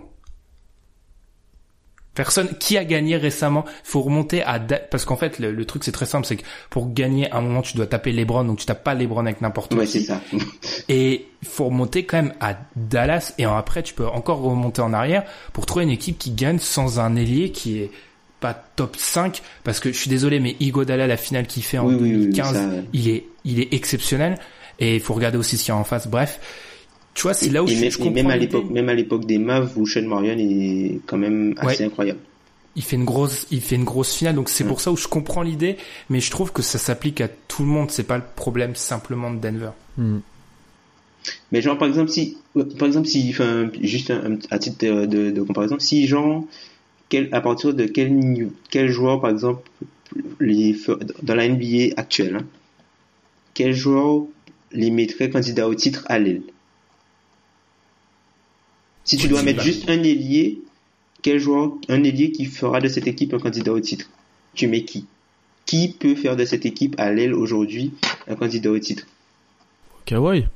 [2.25, 2.49] Personne.
[2.59, 5.93] Qui a gagné récemment, faut remonter à Da- parce qu'en fait le, le truc c'est
[5.93, 8.67] très simple, c'est que pour gagner à un moment tu dois taper LeBron, donc tu
[8.67, 9.93] tapes pas LeBron avec n'importe Ouais, qui.
[10.01, 10.21] c'est ça.
[10.89, 15.25] Et faut remonter quand même à Dallas et après tu peux encore remonter en arrière
[15.53, 17.91] pour trouver une équipe qui gagne sans un ailier qui est
[18.41, 21.87] pas top 5 parce que je suis désolé mais Igodala la finale qu'il fait en
[21.87, 24.37] Oui, oui, oui, 2015 ça- il est il est exceptionnel.
[24.83, 26.07] Et il faut regarder aussi ce qu'il y a en face.
[26.09, 26.41] Bref
[27.21, 28.95] tu vois c'est là où et je, même, je comprends même à l'époque, même à
[28.95, 31.89] l'époque des Mavs où Sean Marion est quand même assez Ouais.
[31.89, 32.21] incroyable.
[32.77, 34.69] il fait une grosse il fait une grosse finale donc c'est Mm.
[34.69, 35.77] pour ça où je comprends l'idée
[36.09, 39.31] mais je trouve que ça s'applique à tout le monde c'est pas le problème simplement
[39.33, 40.21] de Denver Hmm.
[41.53, 42.39] Mais genre par exemple si,
[42.79, 46.45] par exemple si, enfin juste un, un- à titre de, de, de comparaison, si genre
[47.11, 49.69] quel, à partir de quel niveau- quel joueur par exemple
[50.41, 50.75] les
[51.23, 52.47] dans la NBA actuelle, hein,
[53.53, 54.25] quel joueur
[54.73, 56.43] les mettrait candidat au titre à l'aile?
[59.11, 60.61] Si tu dois mettre juste un ailier,
[61.23, 64.07] quel joueur, un ailier qui fera de cette équipe un candidat au titre?
[64.55, 65.07] Tu mets qui?
[65.67, 67.93] Qui peut faire de cette équipe à l'aile aujourd'hui
[68.29, 69.05] un candidat au titre?
[70.07, 70.47] Kawhi.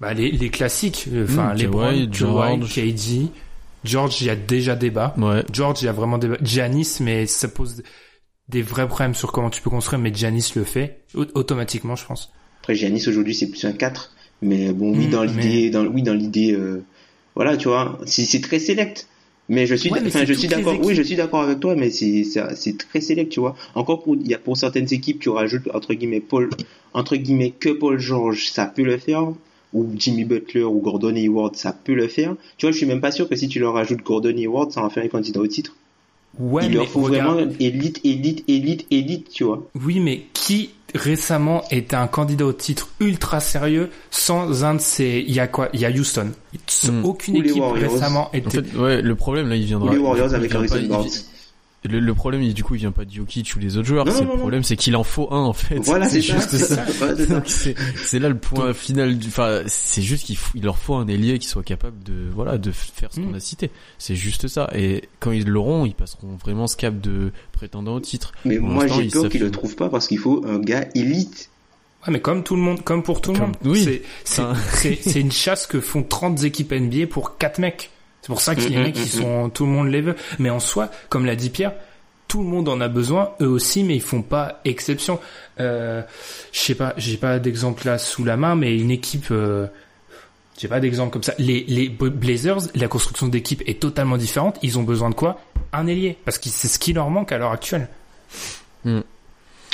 [0.00, 2.74] bah les, les classiques euh, enfin Mm, les Kawhi, George.
[2.74, 3.28] Kawhi, KD
[3.84, 5.44] George il y a déjà débat Ouais.
[5.52, 6.28] George, il y a vraiment des...
[6.42, 7.82] Giannis, mais ça pose
[8.48, 12.04] des vrais problèmes sur comment tu peux construire, mais Giannis le fait au- automatiquement, je
[12.06, 12.30] pense.
[12.62, 15.84] Après Giannis aujourd'hui c'est plus un 4 mais bon oui Mm, dans mais- l'idée dans
[15.86, 16.82] oui dans l'idée euh,
[17.38, 19.06] voilà tu vois c'est très select
[19.48, 20.76] mais je suis Ouais, mais je d'accord.
[20.84, 23.54] Oui je suis d'accord avec toi mais c'est très select tu vois.
[23.74, 26.50] Encore pour il y a pour certaines équipes tu rajoutes entre guillemets Paul
[26.92, 29.24] entre guillemets que Paul George ça peut le faire.
[29.74, 32.34] Ou Jimmy Butler ou Gordon Hayward ça peut le faire.
[32.56, 34.80] Tu vois je suis même pas sûr que si tu leur rajoutes Gordon Hayward ça
[34.82, 35.74] va faire un candidat au titre.
[36.38, 39.66] Ouais, il leur faut regarde- vraiment élite élite élite élite tu vois.
[39.84, 45.24] Oui, mais qui récemment était un candidat au titre ultra sérieux sans un de ces...
[45.26, 45.68] Il y a quoi?
[45.72, 46.32] Il y a Houston.
[46.84, 47.04] Mm.
[47.04, 48.62] Aucune Ou équipe récemment En était...
[48.62, 49.90] fait, ouais, le problème là, il viendra.
[49.90, 51.08] ou les Warriors il avec Harrison Barnes
[51.84, 54.04] Le, le problème, il- du coup, il vient pas de Jokic ou les autres joueurs.
[54.04, 55.78] Non, C'est non, le non, problème, c'est qu'il en faut un en fait.
[55.78, 56.84] voilà c'est juste ça.
[56.88, 57.14] Ça.
[57.14, 59.16] Donc, c'est c'est là le point final.
[59.16, 62.28] du- Enfin, c'est juste qu'il faut- il leur faut un ailier qui soit capable de
[62.34, 63.34] voilà de faire ce qu'on Mm.
[63.36, 63.70] a cité.
[63.96, 64.68] C'est juste ça.
[64.74, 68.32] Et quand ils l'auront, ils passeront vraiment ce cap de prétendant au titre.
[68.44, 71.48] Mais Pour moi, j'ai peur qu'ils le trouvent pas parce qu'il faut un gars élite.
[72.06, 73.56] Ouais, mais comme tout le monde, comme pour tout le Comme- monde.
[73.64, 73.84] oui.
[73.84, 77.90] C'est- C'est Enfin- c'est- c'est une chasse que font 30 équipes NBA pour 4 mecs.
[78.28, 80.14] C'est pour ça que les Mm, mecs, mm, ils sont, tout le monde les veut.
[80.38, 81.72] Mais en soi, comme l'a dit Pierre,
[82.26, 85.18] tout le monde en a besoin, eux aussi, mais ils font pas exception.
[85.60, 86.02] Euh,
[86.52, 89.66] je sais pas, j'ai pas d'exemple là sous la main, mais une équipe, euh,
[90.58, 91.32] j'ai pas d'exemple comme ça.
[91.38, 94.58] Les, les Blazers, la construction d'équipe est totalement différente.
[94.60, 95.40] Ils ont besoin de quoi?
[95.72, 97.88] Un ailier, parce que c'est ce qui leur manque à l'heure actuelle.
[98.84, 99.00] Hmm.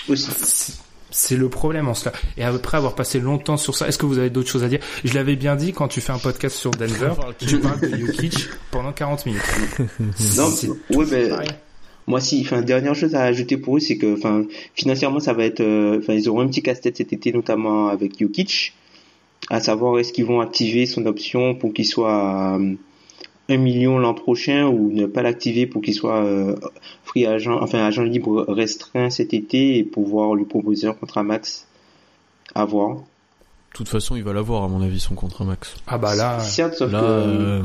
[0.08, 0.78] Aussi.
[1.16, 2.12] C'est le problème en cela.
[2.36, 4.80] Et après avoir passé longtemps sur ça, est-ce que vous avez d'autres choses à dire?
[5.04, 8.48] Je l'avais bien dit quand tu fais un podcast sur Denver, tu parles de Jokic
[8.72, 9.40] pendant 40 minutes.
[10.36, 11.48] Non, C'est oui, mais pareil.
[12.08, 14.44] moi si, enfin dernière chose à ajouter pour eux, c'est que, enfin
[14.74, 18.18] financièrement ça va être, euh, enfin ils auront un petit casse-tête cet été notamment avec
[18.20, 18.74] Jokic,
[19.50, 22.74] à savoir est-ce qu'ils vont activer son option pour qu'il soit euh,
[23.48, 26.56] 1 million l'an prochain ou ne pas l'activer pour qu'il soit euh,
[27.04, 31.66] free agent, enfin agent libre restreint cet été et pouvoir lui proposer un contrat max
[32.54, 32.96] à voir.
[32.96, 35.74] De toute façon, il va l'avoir, à mon avis, son contrat max.
[35.86, 37.62] Ah bah là, Certes, sauf Là, que euh,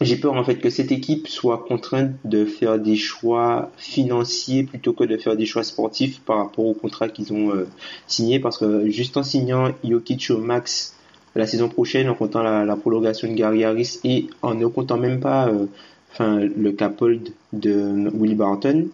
[0.00, 4.92] J'ai peur en fait que cette équipe soit contrainte de faire des choix financiers plutôt
[4.92, 7.68] que de faire des choix sportifs par rapport au contrat qu'ils ont euh,
[8.06, 10.94] signé parce que juste en signant Jokic au max
[11.34, 15.20] la saison prochaine en comptant la, prolongation de Gary Harris et en ne comptant même
[15.20, 18.88] pas euh, le cap hold de Willie Barton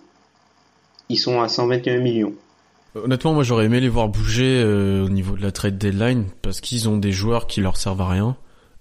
[1.08, 2.34] ils sont à 121 millions.
[2.94, 6.60] Honnêtement, moi j'aurais aimé les voir bouger euh, au niveau de la trade deadline parce
[6.60, 8.36] qu'ils ont des joueurs qui leur servent à rien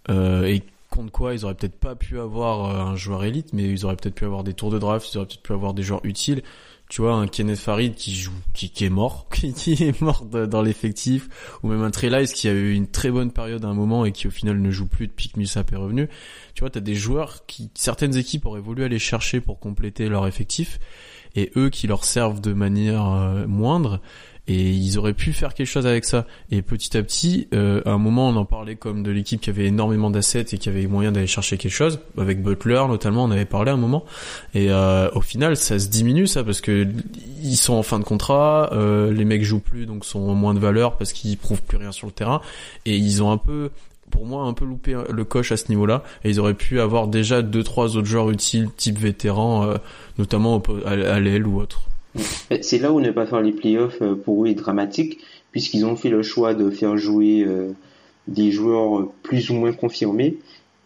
[0.10, 3.86] euh, et contre quoi ils auraient peut-être pas pu avoir un joueur élite, mais ils
[3.86, 6.00] auraient peut-être pu avoir des tours de draft, ils auraient peut-être pu avoir des joueurs
[6.06, 6.44] utiles.
[6.88, 10.26] Tu vois, un Kenneth Farid qui joue, qui, qui est mort, qui, qui est mort
[10.26, 11.30] dans l'effectif,
[11.64, 14.06] ou même un Trey Lyles qui a eu une très bonne période à un moment
[14.06, 16.08] et qui au final ne joue plus depuis que Millsap est revenu.
[16.54, 20.28] Tu vois, t'as des joueurs qui certaines équipes auraient voulu aller chercher pour compléter leur
[20.28, 20.80] effectif
[21.36, 24.02] et eux qui leur servent de manière euh, moindre
[24.48, 26.26] et ils auraient pu faire quelque chose avec ça.
[26.52, 29.50] Et petit à petit euh, à un moment on en parlait comme de l'équipe qui
[29.50, 32.00] avait énormément d'assets et qui avait moyen d'aller chercher quelque chose.
[32.18, 34.06] Avec Butler notamment on avait parlé à un moment.
[34.54, 36.88] Et euh, au final ça se diminue ça parce que
[37.42, 40.60] ils sont en fin de contrat euh, les mecs jouent plus donc sont moins de
[40.60, 42.42] valeur parce qu'ils prouvent plus rien sur le terrain.
[42.86, 43.72] Et ils ont un peu
[44.12, 46.04] pour moi un peu loupé le coche à ce niveau-là.
[46.24, 49.78] Et ils auraient pu avoir déjà deux trois autres joueurs utiles type vétéran euh,
[50.18, 51.82] notamment à, l'aile ou autre
[52.62, 55.20] C'est là où ne pas faire les playoffs euh, pour eux est dramatique,
[55.52, 57.72] puisqu'ils ont fait le choix de faire jouer euh,
[58.28, 60.38] des joueurs plus ou moins confirmés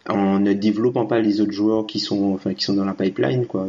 [0.08, 3.46] en ne développant pas les autres joueurs qui sont enfin qui sont dans la pipeline
[3.46, 3.68] quoi.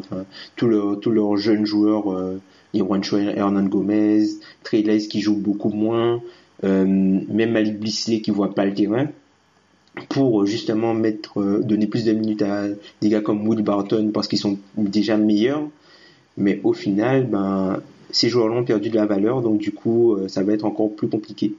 [0.56, 2.40] Tous leurs tous jeunes joueurs euh,
[2.74, 4.26] les Juancho Hernan Gomez
[4.64, 6.22] Trey Lyles qui joue beaucoup moins
[6.64, 9.08] euh, même Malik Blisley qui voit pas le terrain
[10.08, 12.68] pour justement mettre donner plus de minutes à
[13.02, 15.64] des gars comme Will Barton parce qu'ils sont déjà meilleurs
[16.38, 20.28] mais au final, ben, ces joueurs-là ont perdu de la valeur, donc du coup, euh,
[20.28, 21.54] ça va être encore plus compliqué.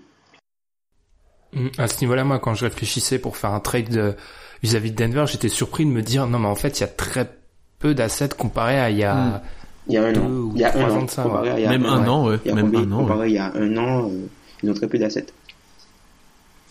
[1.54, 4.12] Mm, À ce niveau-là, moi, quand je réfléchissais pour faire un trade euh,
[4.62, 6.88] vis-à-vis de Denver, j'étais surpris de me dire, non, mais en fait, il y a
[6.88, 7.30] très
[7.78, 9.42] peu d'assets comparé à il y a...
[9.88, 11.10] Il y a un Deux an, ou il y a trois un ans an, de
[11.10, 11.54] ça, comparé ouais.
[11.54, 12.96] à il y a même un an ouais il y a même combien- un an
[12.98, 13.02] ouais.
[13.02, 14.26] comparé il y a un an, euh,
[14.62, 15.26] ils ont très peu d'assets.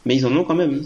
[0.06, 0.82] Mais ils en ont quand même.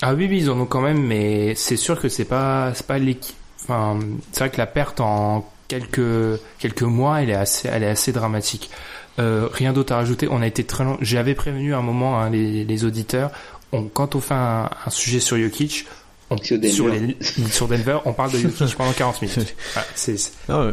[0.00, 2.86] Ah oui, oui, ils en ont quand même, mais c'est sûr que c'est pas, c'est
[2.86, 3.36] pas l'équipe.
[3.62, 3.98] Enfin,
[4.32, 8.12] c'est vrai que la perte en quelques quelques mois, elle est assez, elle est assez
[8.12, 8.70] dramatique.
[9.18, 10.28] Euh, rien d'autre à rajouter.
[10.30, 10.98] On a été très long.
[11.00, 13.30] J'avais prévenu à un moment hein, les, les auditeurs.
[13.72, 15.86] On, quand on fait un, un sujet sur Jokic,
[16.28, 16.70] on, Sur Denver.
[16.72, 17.16] sur, les-
[17.50, 19.54] sur Denver, on parle de Jokic pendant 40 minutes.
[19.74, 20.72] Voilà, c'est, c'est- Non, euh,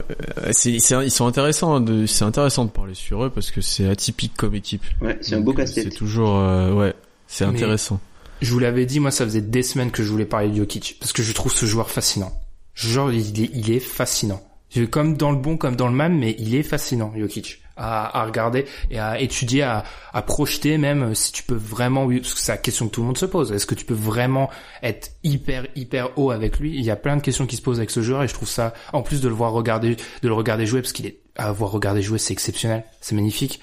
[0.52, 3.88] c'est, c'est- ils sont intéressants de, c'est intéressant de parler sur eux parce que c'est
[3.88, 4.84] atypique comme équipe.
[5.02, 5.86] Ouais, c'est un beau euh, casse-tête.
[5.92, 6.94] C'est toujours, euh, ouais,
[7.28, 8.00] c'est Mais- intéressant.
[8.42, 10.98] Je vous l'avais dit, moi, ça faisait des semaines que je voulais parler de Jokic
[11.00, 12.34] parce que je trouve ce joueur fascinant.
[12.76, 14.42] Genre, il est, il est fascinant.
[14.90, 18.66] Comme dans le bon, comme dans le mal, mais il est fascinant, Jokic, à, regarder
[18.90, 19.84] et à étudier, à,
[20.26, 23.08] projeter même euh, si tu peux vraiment, parce que c'est la question que tout le
[23.08, 23.52] monde se pose.
[23.52, 24.50] Est-ce que tu peux vraiment
[24.82, 26.76] être hyper, hyper haut avec lui?
[26.76, 28.50] Il y a plein de questions qui se posent avec ce joueur et je trouve
[28.50, 31.52] ça, en plus de le voir regarder, de le regarder jouer, parce qu'il est, à
[31.52, 33.60] voir regarder jouer, c'est exceptionnel, c'est magnifique.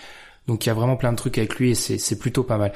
[0.48, 2.72] Donc il y a vraiment plein de trucs avec lui et c'est plutôt pas mal.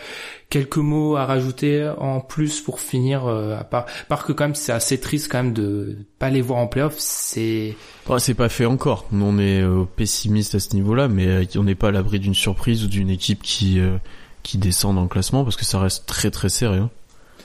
[0.49, 4.45] Quelques mots à rajouter en plus pour finir, euh, à part, à part que quand
[4.45, 6.95] même c'est assez triste quand même de pas les voir en playoff.
[6.99, 7.75] C'est
[8.09, 9.07] Ouais, c'est pas fait encore.
[9.11, 12.21] Nous, On est euh, pessimiste à ce niveau-là, mais euh, on n'est pas à l'abri
[12.21, 13.97] d'une surprise ou d'une équipe qui euh,
[14.45, 16.89] qui descend dans le classement parce que ça reste très très sérieux.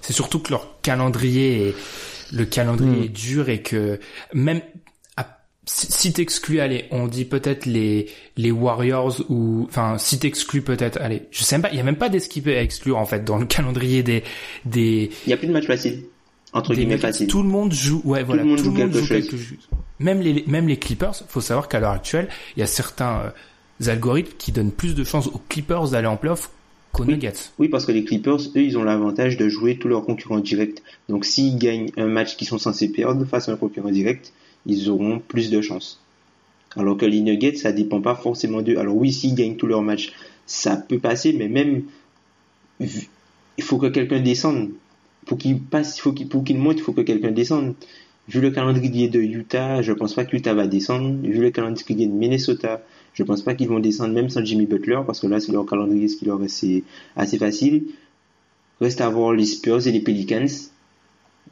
[0.02, 1.76] c'est surtout que leur calendrier est
[2.32, 3.04] le calendrier Mm.
[3.04, 4.00] est dur et que
[4.34, 4.62] même
[5.72, 8.08] si, t'exclus, allez, on dit peut-être les
[8.38, 11.84] les Warriors ou enfin si t'exclus peut-être, allez, je sais même pas, il y a
[11.84, 14.24] même pas d'esquipe à exclure en fait dans le calendrier des
[14.66, 16.04] des Il y a plus de matchs faciles.
[16.54, 17.28] Entre guillemets faciles.
[17.28, 19.08] Tout le monde joue, ouais, voilà, le monde joue quelque chose.
[19.10, 19.70] quelque chose.
[20.00, 23.32] Même les, même les Clippers, faut savoir qu'à l'heure actuelle, il y a certains
[23.82, 26.50] euh, algorithmes qui donnent plus de chances aux Clippers d'aller en playoff
[26.92, 27.14] qu'aux Oui.
[27.14, 27.52] Nuggets.
[27.60, 30.82] Oui, parce que les Clippers, eux, ils ont l'avantage de jouer tous leurs concurrents directs.
[31.10, 34.34] Donc s'ils gagnent un match qu'ils sont censés perdre face à un concurrent direct,
[34.66, 36.02] ils auront plus de chances.
[36.76, 38.78] Alors que les Nuggets, ça dépend pas forcément d'eux.
[38.78, 40.14] Alors oui, s'ils gagnent tous leurs matchs,
[40.46, 41.84] ça peut passer, mais même
[42.80, 44.70] il faut que quelqu'un descende.
[45.26, 47.76] Pour qu'il passe, faut qu'il, pour qu'il monte, il faut que quelqu'un descende.
[48.28, 51.20] Vu le calendrier de Utah, je pense pas que Utah va descendre.
[51.24, 52.82] Vu le calendrier de Minnesota,
[53.14, 55.66] je pense pas qu'ils vont descendre même sans Jimmy Butler, parce que là, c'est leur
[55.66, 56.66] calendrier, ce qui leur reste
[57.16, 57.86] assez facile.
[58.80, 60.69] Reste à voir les Spurs et les Pelicans.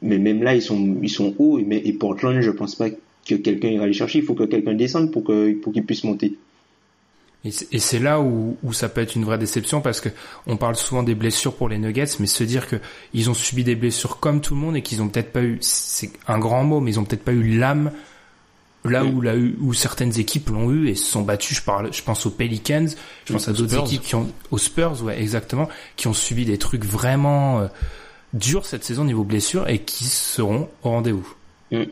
[0.02, 1.58] Mais même là, ils sont, ils sont hauts.
[1.58, 4.18] Et, et Portland, je pense pas que quelqu'un ira les chercher.
[4.18, 6.34] Il faut que quelqu'un descende pour que, pour qu'ils puissent monter.
[7.44, 10.08] Et c'est là où, où, ça peut être une vraie déception parce que
[10.48, 12.76] on parle souvent des blessures pour les Nuggets, mais se dire que
[13.14, 15.56] ils ont subi des blessures comme tout le monde et qu'ils ont peut-être pas eu,
[15.60, 17.92] c'est un grand mot, mais ils ont peut-être pas eu l'âme
[18.84, 21.54] là où, là où certaines équipes l'ont eu et se sont battues.
[21.54, 22.88] Je parle, je pense aux Pelicans,
[23.24, 26.58] je pense à d'autres équipes qui ont, aux Spurs, ouais, exactement, qui ont subi des
[26.58, 27.66] trucs vraiment euh,
[28.32, 31.34] durs cette saison niveau blessure et qui seront au rendez-vous.
[31.72, 31.84] Mm.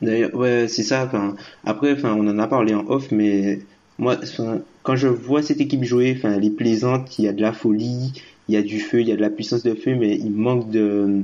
[0.00, 1.10] D'ailleurs, ouais, c'est ça.
[1.64, 3.60] Après, enfin, on en a parlé en off, mais
[3.98, 4.18] moi,
[4.82, 7.52] quand je vois cette équipe jouer, enfin, elle est plaisante, il y a de la
[7.52, 8.12] folie,
[8.48, 10.32] il y a du feu, il y a de la puissance de feu, mais il
[10.32, 11.22] manque de,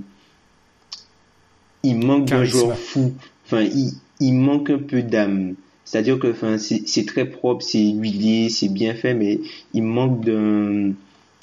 [1.82, 3.14] il manque d'un joueur fou.
[3.46, 5.54] Enfin, il, il manque un peu d'âme.
[5.84, 9.40] C'est-à-dire que, enfin, c'est très propre, c'est huilé, c'est bien fait, mais
[9.74, 10.92] il manque d'un,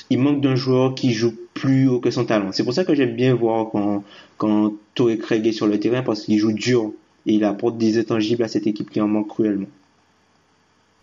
[0.10, 2.52] il manque d'un joueur qui joue plus haut que son talent.
[2.52, 4.04] C'est pour ça que j'aime bien voir quand,
[4.38, 6.92] quand Torrey Craig est sur le terrain parce qu'il joue dur
[7.26, 9.68] et il apporte des intangibles à cette équipe qui en manque cruellement.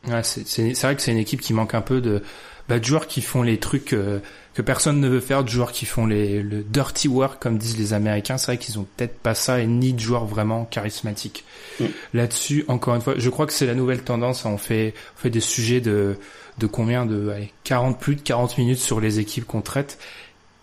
[0.09, 2.23] Ouais, c'est vrai que c'est une équipe qui manque un peu de,
[2.69, 4.19] bah, de joueurs qui font les trucs euh,
[4.55, 7.79] que personne ne veut faire, de joueurs qui font les, le dirty work comme disent
[7.79, 8.37] les Américains.
[8.37, 11.45] C'est vrai qu'ils ont peut-être pas ça et ni de joueurs vraiment charismatiques.
[11.81, 11.85] Mm.
[12.15, 14.45] Là-dessus, encore une fois, je crois que c'est la nouvelle tendance.
[14.45, 16.17] On fait, on fait des sujets de,
[16.59, 19.99] de combien de allez, 40 plus de 40 minutes sur les équipes qu'on traite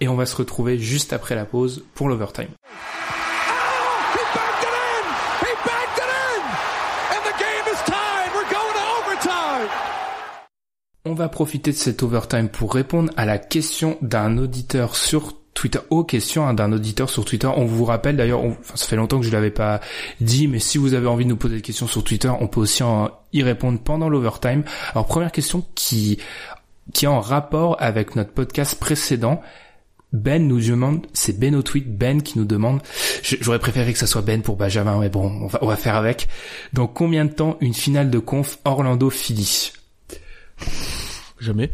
[0.02, 2.50] et on va se retrouver juste après la pause pour l'overtime.
[11.06, 15.80] On va profiter de cet overtime pour répondre à la question d'un auditeur sur Twitter,
[15.90, 17.48] aux questions hein, d'un auditeur sur Twitter.
[17.48, 18.42] On vous rappelle d'ailleurs,
[18.76, 19.82] ça fait longtemps que je l'avais pas
[20.22, 22.62] dit, mais si vous avez envie de nous poser des questions sur Twitter, on peut
[22.62, 22.84] aussi
[23.34, 24.64] y répondre pendant l'overtime.
[24.94, 26.20] Alors première question qui
[26.94, 29.42] qui est en rapport avec notre podcast précédent.
[30.12, 32.82] Ben nous demande, c'est Ben au tweet, Ben qui nous demande,
[33.22, 35.96] j'aurais préféré que ça soit Ben pour Benjamin, mais bon, on va, on va faire
[35.96, 36.28] avec.
[36.74, 39.74] Donc combien de temps une finale de conf Orlando-Philly
[41.40, 41.72] Jamais.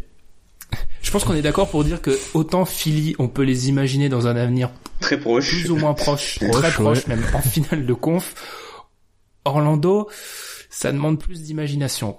[1.01, 4.27] Je pense qu'on est d'accord pour dire que autant Philly, on peut les imaginer dans
[4.27, 8.33] un avenir très proche, plus ou moins proche, très proche, même en finale de conf.
[9.45, 10.09] Orlando,
[10.69, 12.17] ça demande plus d'imagination.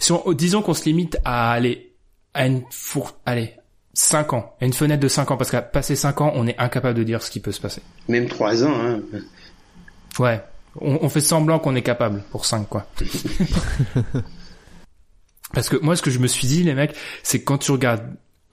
[0.00, 1.94] Si on, disons qu'on se limite à aller
[2.34, 3.54] à une four, allez,
[3.96, 6.98] 5 ans, une fenêtre de 5 ans, parce qu'à passer 5 ans, on est incapable
[6.98, 7.80] de dire ce qui peut se passer.
[8.08, 9.00] Même 3 ans, hein.
[10.18, 10.42] Ouais.
[10.78, 12.86] On, on fait semblant qu'on est capable pour 5, quoi.
[15.54, 17.70] Parce que moi, ce que je me suis dit, les mecs, c'est que quand tu
[17.70, 18.02] regardes,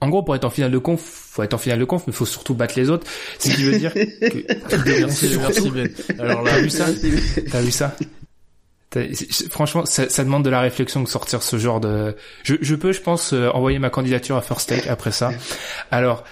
[0.00, 2.14] en gros, pour être en finale de conf, faut être en finale de conf, mais
[2.14, 3.06] faut surtout battre les autres.
[3.38, 5.00] Ce qui veut dire que...
[5.00, 5.90] merci, merci Ben.
[6.18, 6.86] Alors là, t'as vu ça
[7.50, 7.94] T'as vu ça?
[9.50, 12.16] Franchement, ça, ça, demande de la réflexion de sortir ce genre de.
[12.42, 15.32] Je, je peux, je pense, euh, envoyer ma candidature à First Take après ça.
[15.90, 16.24] Alors,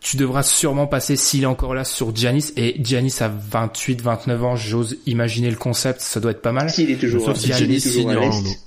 [0.00, 4.44] tu devras sûrement passer s'il est encore là sur Giannis et Giannis a 28 29
[4.44, 8.10] ans j'ose imaginer le concept ça doit être pas mal s'il est toujours, Giannis, toujours
[8.10, 8.14] à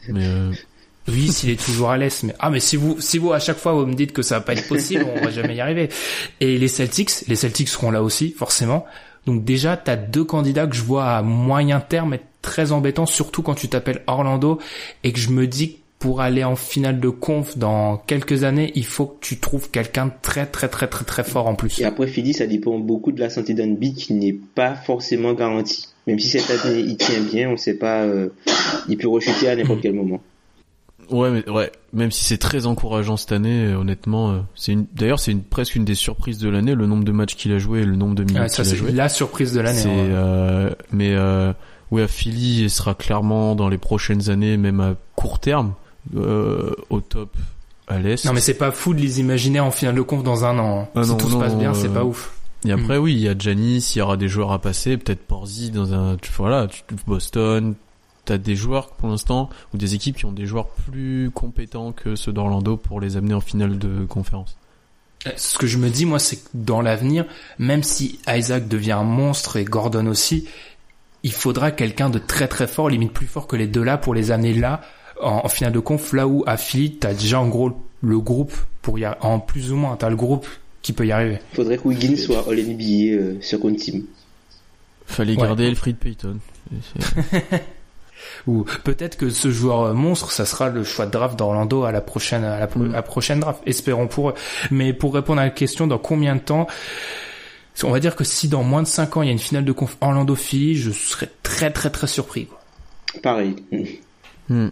[0.07, 0.51] mais euh,
[1.07, 3.57] oui, s'il est toujours à l'aise, mais ah mais si vous si vous à chaque
[3.57, 5.89] fois vous me dites que ça va pas être possible, on va jamais y arriver.
[6.39, 8.85] Et les Celtics, les Celtics seront là aussi forcément.
[9.25, 13.07] Donc déjà, tu as deux candidats que je vois à moyen terme être très embêtants,
[13.07, 14.59] surtout quand tu t'appelles Orlando
[15.03, 18.71] et que je me dis que pour aller en finale de conf dans quelques années,
[18.75, 21.79] il faut que tu trouves quelqu'un de très très très très très fort en plus.
[21.79, 25.87] Et après Philly, ça dépend beaucoup de la santé d'Anby qui n'est pas forcément garantie.
[26.05, 28.29] Même si cette année il tient bien, on sait pas, euh,
[28.87, 30.21] il peut rechuter à n'importe quel moment.
[31.09, 34.85] Ouais, mais ouais, même si c'est très encourageant cette année, euh, honnêtement, euh, c'est une.
[34.93, 37.57] D'ailleurs, c'est une presque une des surprises de l'année, le nombre de matchs qu'il a
[37.57, 38.91] joué et le nombre de minutes ah, qu'il a joué.
[38.91, 39.83] La surprise de l'année.
[39.85, 41.53] Euh, mais euh,
[41.91, 45.73] ouais, à Philly, il sera clairement dans les prochaines années, même à court terme,
[46.15, 47.35] au top
[47.87, 48.25] à l'est.
[48.25, 50.81] Non, mais c'est pas fou de les imaginer en finale de conf dans un an.
[50.81, 50.87] Hein.
[50.95, 52.31] Ah si tout se passe bien, c'est pas ouf.
[52.65, 53.03] Et après, hmm.
[53.03, 55.93] oui, il y a Janis, il y aura des joueurs à passer, peut-être Porzi dans
[55.93, 56.67] un, voilà,
[57.05, 57.75] Boston,
[58.25, 62.15] t'as des joueurs pour l'instant ou des équipes qui ont des joueurs plus compétents que
[62.15, 64.57] ceux d'Orlando pour les amener en finale de conférence.
[65.27, 67.25] Euh, ce que je me dis moi, c'est que dans l'avenir,
[67.59, 70.47] même si Isaac devient un monstre et Gordon aussi,
[71.25, 74.13] il faudra quelqu'un de très très fort, limite plus fort que les deux là, pour
[74.13, 74.81] les amener là
[75.19, 76.13] en, finale de conf.
[76.13, 77.71] Là où à Philly, t'as déjà en gros
[78.01, 78.53] le groupe
[78.83, 80.47] pour y en plus ou moins, t'as le groupe
[80.83, 81.39] qui peut y arriver.
[81.53, 84.03] Faudrait que Wiggins soit All NBA euh, sur une team.
[85.07, 86.37] Fallait garder Elfried Payton.
[88.47, 91.91] Ou peut-être que ce joueur euh, monstre, ça sera le choix de draft d'Orlando à
[91.91, 92.91] la prochaine, à la, Mm.
[92.91, 93.61] à la prochaine draft.
[93.65, 94.33] Espérons pour eux.
[94.69, 96.67] Mais pour répondre à la question, dans combien de temps
[97.83, 99.65] On va dire que si dans moins de 5 ans il y a une finale
[99.65, 102.45] de conf Orlando-Philly, je serais très très très surpris.
[102.45, 102.61] quoi.
[103.21, 103.55] Pareil.
[104.49, 104.69] Hmm.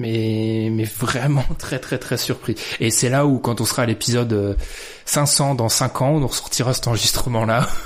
[0.00, 2.56] Mais mais vraiment très très très surpris.
[2.80, 4.54] Et c'est là où quand on sera à l'épisode euh,
[5.04, 7.68] 500 dans 5 ans, on ressortira cet enregistrement là.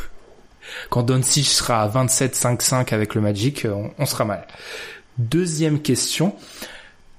[0.91, 4.47] Quand Doncic sera à 27-5-5 avec le Magic, euh, on, on sera mal.
[5.19, 6.35] Deuxième question.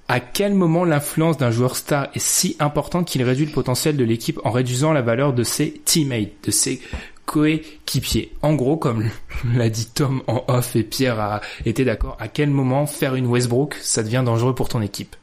[0.08, 4.04] À quel moment l'influence d'un joueur star est si importante qu'il réduit le potentiel de
[4.04, 6.82] l'équipe en réduisant la valeur de ses teammates, de ses
[7.30, 9.08] coéquipiers En gros, comme
[9.56, 13.28] l'a dit Tom en off et Pierre a été d'accord, à quel moment faire une
[13.28, 15.16] Westbrook, ça devient dangereux pour ton équipe?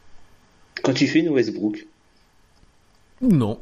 [0.85, 1.85] Quand tu fais une Westbrook,
[3.23, 3.59] non.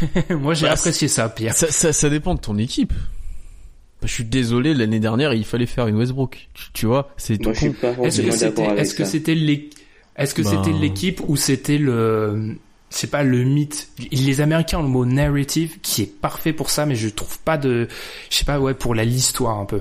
[0.30, 1.54] Moi j'ai Bah, apprécié ça, Pierre.
[1.54, 2.92] Ça, ça, ça dépend de ton équipe.
[2.92, 6.48] Bah, je suis désolé, l'année dernière, il fallait faire une Westbrook.
[6.54, 11.36] Tu, tu vois, c'est tout Est-ce que c'était est-ce que c'était Ben- c'était l'équipe ou
[11.36, 12.56] c'était le
[12.94, 16.86] sais pas le mythe les américains ont le mot narrative qui est parfait pour ça
[16.86, 17.88] mais je trouve pas de
[18.30, 19.80] je sais pas ouais pour la l'histoire un peu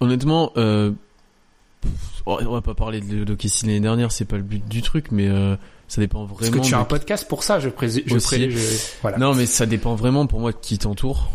[0.00, 0.92] Honnêtement, euh,
[2.26, 5.28] on va pas parler de, Kessie l'année dernière, c'est pas le but du truc, mais
[5.28, 5.56] euh,
[5.88, 6.36] ça dépend vraiment.
[6.38, 8.26] parce que tu as un podcast pour ça je présume je, Aussi.
[8.26, 8.58] pré- je-
[9.02, 11.30] voilà Non, mais ça dépend vraiment pour moi de qui t'entoure.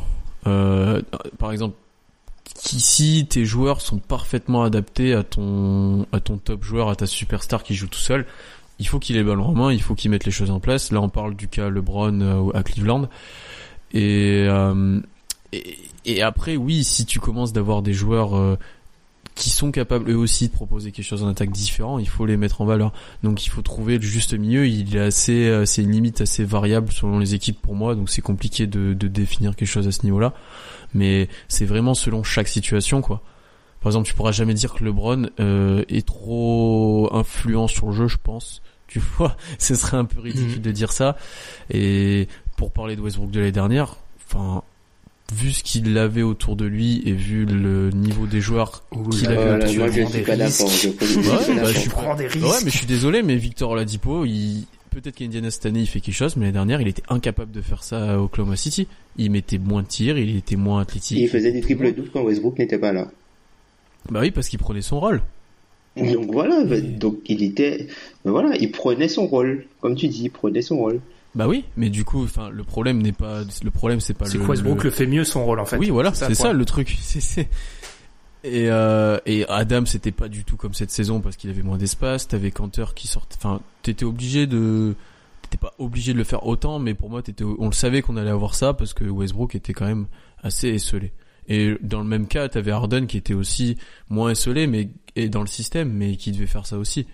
[0.47, 1.01] Euh,
[1.39, 1.75] par exemple,
[2.55, 7.63] si tes joueurs sont parfaitement adaptés à ton à ton top joueur, à ta superstar
[7.63, 8.25] qui joue tout seul,
[8.79, 10.91] il faut qu'il ait ballon en main, il faut qu'il mette les choses en place.
[10.91, 13.09] Là, on parle du cas LeBron euh, à Cleveland.
[13.93, 14.99] Et, euh,
[16.05, 18.57] et après, oui, si tu commences d'avoir des joueurs euh,
[19.35, 22.37] qui sont capables eux aussi de proposer quelque chose en attaque différent, il faut les
[22.37, 22.93] mettre en valeur.
[23.23, 24.67] Donc il faut trouver le juste milieu.
[24.67, 28.09] Il est assez, euh, c'est une limite assez variable selon les équipes pour moi, donc
[28.09, 30.33] c'est compliqué de, de définir quelque chose à ce niveau-là.
[30.93, 33.21] Mais c'est vraiment selon chaque situation, quoi.
[33.85, 38.07] Par exemple, tu pourras jamais dire que LeBron euh, est trop influent sur le jeu,
[38.07, 38.63] je pense.
[38.87, 40.61] Tu vois, ce serait un peu ridicule Mhm.
[40.63, 41.15] de dire ça.
[41.71, 42.27] Et
[42.57, 44.63] pour parler de Westbrook de l'année dernière, enfin,
[45.35, 49.35] vu ce qu'il avait autour de lui et vu le niveau des joueurs qu'il avait
[49.35, 52.87] Voilà, tu moi je pas Ouais, bah, je prends des risques Ouais, mais je suis
[52.87, 56.53] désolé, mais Victor Oladipo, il peut-être qu'Indiana cette année il fait quelque chose, mais l'année
[56.53, 58.87] dernière il était incapable de faire ça à Oklahoma City.
[59.17, 61.19] Il mettait moins de tirs, il était moins athlétique.
[61.19, 63.09] Il faisait des triples doubles quand Westbrook n'était pas là.
[64.09, 65.21] Bah oui, parce qu'il prenait son rôle.
[65.97, 67.87] Donc voilà, bah, donc il était,
[68.25, 70.99] bah, voilà, il prenait son rôle, comme tu dis, il prenait son rôle.
[71.35, 74.37] Bah oui, mais du coup, enfin, le problème n'est pas, le problème c'est pas c'est
[74.37, 74.43] le.
[74.43, 76.65] que Westbrook le- le fait mieux son rôle en fait Oui, voilà, c'est ça le
[76.65, 76.95] truc.
[77.01, 77.49] C'est...
[78.43, 81.77] Et, euh, et Adam, c'était pas du tout comme cette saison parce qu'il avait moins
[81.79, 82.27] d'espace.
[82.27, 83.35] T'avais Cantor qui sortait.
[83.39, 84.93] Enfin, t'étais obligé de.
[85.41, 87.43] T'étais pas obligé de le faire autant, mais pour moi, t'étais.
[87.43, 90.05] On le savait qu'on allait avoir ça parce que Westbrook était quand même
[90.43, 91.11] assez esselé.
[91.47, 93.77] Et dans le même cas, t'avais Harden qui était aussi
[94.09, 97.07] moins esselé, mais et dans le système, mais qui devait faire ça aussi.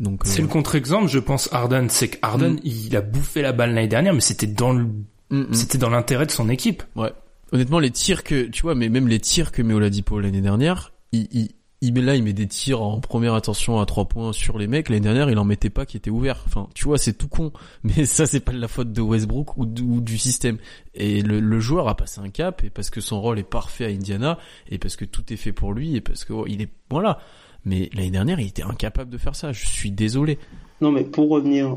[0.00, 0.22] Donc.
[0.24, 2.60] c'est euh, le contre-exemple je pense Harden c'est que Harden Mm.
[2.64, 4.96] il a bouffé la balle l'année dernière mais c'était dans le mm,
[5.30, 5.54] mm.
[5.54, 7.12] c'était dans l'intérêt de son équipe Ouais.
[7.54, 10.92] Honnêtement, les tirs que, tu vois, mais même les tirs que met Oladipo l'année dernière,
[11.12, 11.50] il, il,
[11.84, 14.66] il met là, il met des tirs en première attention à trois points sur les
[14.66, 14.88] mecs.
[14.88, 16.42] L'année dernière, il en mettait pas qui étaient ouverts.
[16.46, 17.52] Enfin, tu vois, c'est tout con.
[17.84, 20.56] Mais ça, c'est pas de la faute de Westbrook ou, du- système.
[20.94, 23.88] Et le, joueur a passé un cap et parce que son rôle est parfait à
[23.88, 24.38] Indiana
[24.70, 27.18] et parce que tout est fait pour lui et parce que oh, il est, voilà.
[27.66, 29.52] Mais l'année dernière, il était incapable de faire ça.
[29.52, 30.38] Je suis désolé.
[30.80, 31.76] Non, mais pour revenir,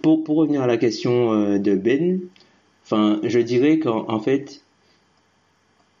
[0.00, 2.20] pour, pour revenir à la question euh, de Ben,
[2.84, 4.62] enfin, je dirais qu'en en fait,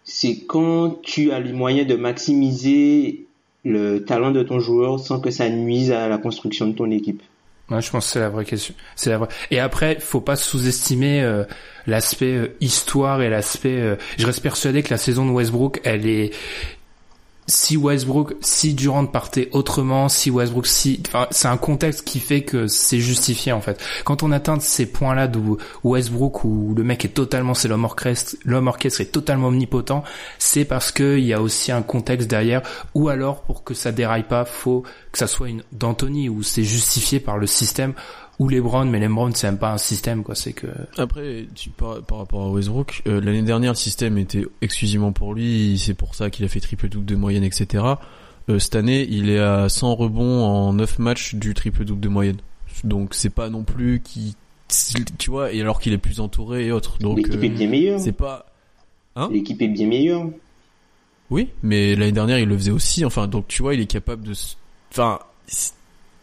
[0.08, 3.26] c'est quand tu as les moyens de maximiser
[3.64, 7.22] le talent de ton joueur sans que ça nuise à la construction de ton équipe.
[7.70, 8.74] Ouais, je pense que c'est la vraie question.
[8.96, 9.28] C'est la vraie.
[9.50, 11.44] Et après, faut pas sous-estimer euh,
[11.86, 13.78] l'aspect euh, histoire et l'aspect.
[13.78, 16.32] euh, je reste persuadé que la saison de Westbrook, elle est.
[17.50, 22.42] Si Westbrook, si Durant partait autrement, si Westbrook, si, enfin, c'est un contexte qui fait
[22.42, 23.82] que c'est justifié en fait.
[24.04, 28.36] Quand on atteint ces points-là d'où Westbrook, où le mec est totalement, c'est l'homme orchestre,
[28.44, 30.04] l'homme orchestre est totalement omnipotent,
[30.38, 32.62] c'est parce que il y a aussi un contexte derrière,
[32.94, 36.64] ou alors pour que ça déraille pas, faut que ça soit une d'Anthony où c'est
[36.64, 37.94] justifié par le système
[38.38, 42.02] ou LeBron, mais LeBron c'est même pas un système quoi, c'est que Après, tu, par,
[42.02, 46.14] par rapport à Westbrook, euh, l'année dernière, le système était exclusivement pour lui, c'est pour
[46.14, 47.84] ça qu'il a fait triple-double de moyenne, etc.
[48.48, 52.38] Euh, cette année, il est à 100 rebonds en 9 matchs du triple-double de moyenne.
[52.84, 54.36] Donc c'est pas non plus qui...
[55.18, 56.98] Tu vois, et alors qu'il est plus entouré et autres.
[56.98, 58.00] Donc L'équipe euh, est bien meilleure.
[58.00, 58.46] c'est pas...
[59.16, 59.30] Hein?
[59.32, 60.26] L'équipe est bien meilleure.
[61.30, 63.04] Oui, mais l'année dernière, il le faisait aussi.
[63.04, 64.34] Enfin, donc tu vois, il est capable de...
[64.92, 65.18] Enfin,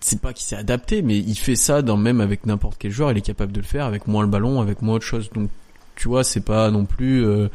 [0.06, 3.12] c'est- pas qu'il s'est adapté, mais il fait ça dans même avec n'importe quel joueur.
[3.12, 5.30] Il est capable de le faire avec moins le ballon, avec moins autre chose.
[5.34, 5.50] Donc,
[5.96, 7.26] tu vois, c'est pas non plus...
[7.26, 7.50] euh,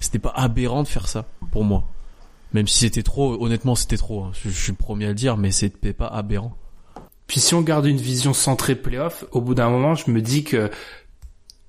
[0.00, 1.84] C'était pas aberrant de faire ça, pour moi.
[2.52, 4.24] Même si c'était trop, honnêtement, c'était trop.
[4.24, 4.32] hein.
[4.44, 6.54] Je, suis le premier à le dire, mais c'était pas aberrant.
[7.26, 10.44] Puis si on garde une vision centrée playoff, au bout d'un moment, je me dis
[10.44, 10.70] que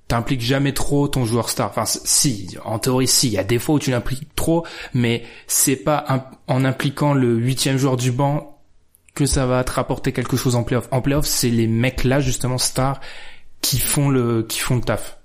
[0.06, 1.68] t'impliques jamais trop ton joueur star.
[1.70, 4.64] Enfin, si, en théorie, si, il y a des fois où tu l'impliques trop,
[4.94, 8.57] mais c'est pas en impliquant le huitième joueur du banc
[9.18, 10.88] que ça va te rapporter quelque chose en playoff.
[10.92, 13.00] En playoff, c'est les mecs là, justement, stars,
[13.60, 15.18] qui font le, qui font le taf.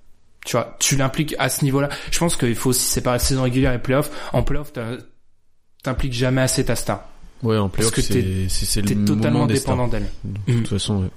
[0.46, 1.90] Tu vois, tu l'impliques à ce niveau-là.
[2.12, 4.10] Je pense qu'il faut aussi séparer saison régulière et playoff.
[4.34, 4.74] En playoff,
[5.84, 7.08] t'impliques jamais assez ta star.
[7.44, 9.76] Ouais, en playoff, que c'est t'es- c'est c'est T'es le totalement moment des stars.
[9.76, 10.10] dépendant d'elle.
[10.24, 10.58] De Mm.
[10.58, 11.10] toute façon, ouais.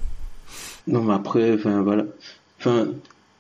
[0.87, 2.05] Non, mais après, enfin voilà.
[2.61, 2.89] Enfin,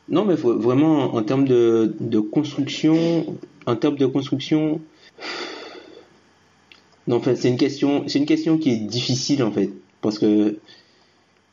[0.09, 4.81] non, mais faut, vraiment en termes de, de construction, en termes de construction,
[7.07, 10.59] non, enfin c'est une question, c'est une question qui est difficile en fait, parce que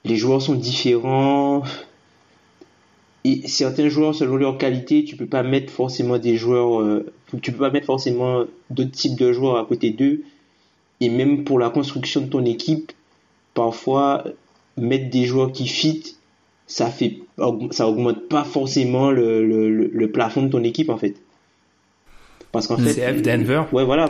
[0.06, 1.64] les joueurs sont différents.
[3.26, 7.06] Et certains joueurs, selon leur qualité, tu peux pas mettre forcément des joueurs, euh,
[7.42, 10.24] tu peux pas mettre forcément d'autres types de joueurs à côté d'eux.
[11.00, 12.92] Et même pour la construction de ton équipe,
[13.54, 14.26] parfois
[14.78, 16.18] mettre des joueurs qui fit,
[16.68, 17.20] ça fait,
[17.72, 21.16] ça augmente pas forcément le, le, plafond de ton équipe en fait.
[22.54, 23.64] Parce qu'en fait, CF Denver.
[23.74, 24.10] ouais voilà,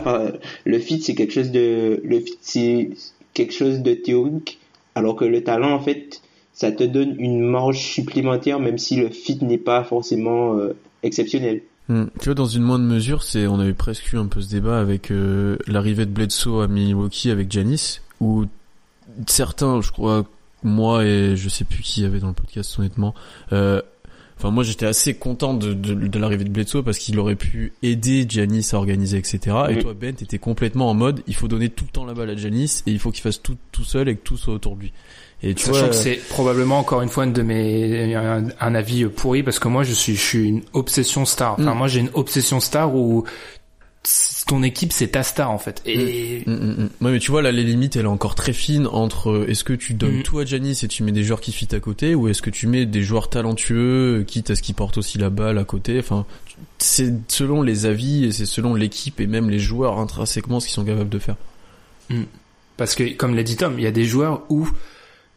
[0.64, 2.90] le fit c'est quelque chose de, le fit c'est
[3.32, 4.60] quelque chose de théorique,
[4.94, 6.20] alors que le talent en fait,
[6.52, 11.62] ça te donne une marge supplémentaire même si le fit n'est pas forcément euh, exceptionnel.
[11.88, 12.04] Hmm.
[12.20, 14.78] Tu vois, dans une moindre mesure, c'est, on avait presque eu un peu ce débat
[14.78, 18.44] avec euh, l'arrivée de Bledsoe à Milwaukee avec Janis, où
[19.26, 20.24] certains, je crois,
[20.62, 23.14] moi et je sais plus qui y avait dans le podcast honnêtement,
[23.52, 23.80] euh,
[24.44, 27.72] enfin moi j'étais assez content de, de, de l'arrivée de Bledsoe parce qu'il aurait pu
[27.82, 29.38] aider Janis à organiser, etc.
[29.70, 32.28] Et toi Ben, t'étais complètement en mode, il faut donner tout le temps la balle
[32.28, 34.76] à Janis et il faut qu'il fasse tout tout seul et que tout soit autour
[34.76, 34.92] de lui.
[35.42, 38.74] Et tu Sachant vois, que c'est probablement encore une fois une de mes un, un
[38.74, 41.54] avis pourri parce que moi je suis je suis une obsession star.
[41.54, 41.78] Enfin Mm.
[41.78, 43.24] moi j'ai une obsession star où
[44.46, 45.82] ton équipe c'est ta star en fait.
[45.86, 46.90] Et Mm, mm, mm.
[47.00, 49.64] Ouais, mais tu vois, là, les limites, elle est encore très fine entre euh, est-ce
[49.64, 52.14] que tu donnes tout à Janis et tu mets des joueurs qui fit à côté,
[52.14, 55.18] ou est-ce que tu mets des joueurs talentueux, euh, quitte à ce qu'ils portent aussi
[55.18, 55.98] la balle à côté?
[55.98, 56.26] Enfin,
[56.78, 60.74] c'est selon les avis et c'est selon l'équipe et même les joueurs intrinsèquement ce qu'ils
[60.74, 61.36] sont capables de faire.
[62.76, 64.68] parce que comme l'a dit Tom, il y a des joueurs où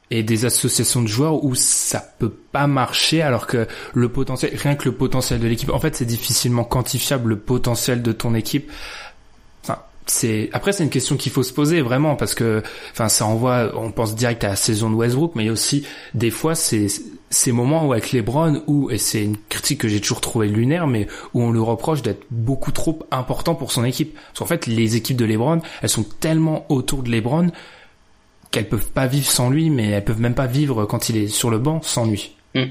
[0.10, 4.76] et des associations de joueurs où ça peut pas marcher alors que le potentiel rien
[4.76, 8.72] que le potentiel de l'équipe en fait c'est difficilement quantifiable le potentiel de ton équipe.
[9.64, 13.26] Enfin c'est après c'est une question qu'il faut se poser vraiment parce que enfin ça
[13.26, 16.88] envoie on pense direct à la saison de Westbrook mais aussi des fois c'est
[17.30, 20.88] ces moments où avec LeBron où et c'est une critique que j'ai toujours trouvé lunaire
[20.88, 24.16] mais où on lui reproche d'être beaucoup trop important pour son équipe.
[24.16, 27.52] Parce qu'en fait les équipes de LeBron elles sont tellement autour de LeBron
[28.52, 31.28] qu'elles peuvent pas vivre sans lui, mais elles peuvent même pas vivre quand il est
[31.28, 32.36] sur le banc sans lui.
[32.56, 32.64] Mm.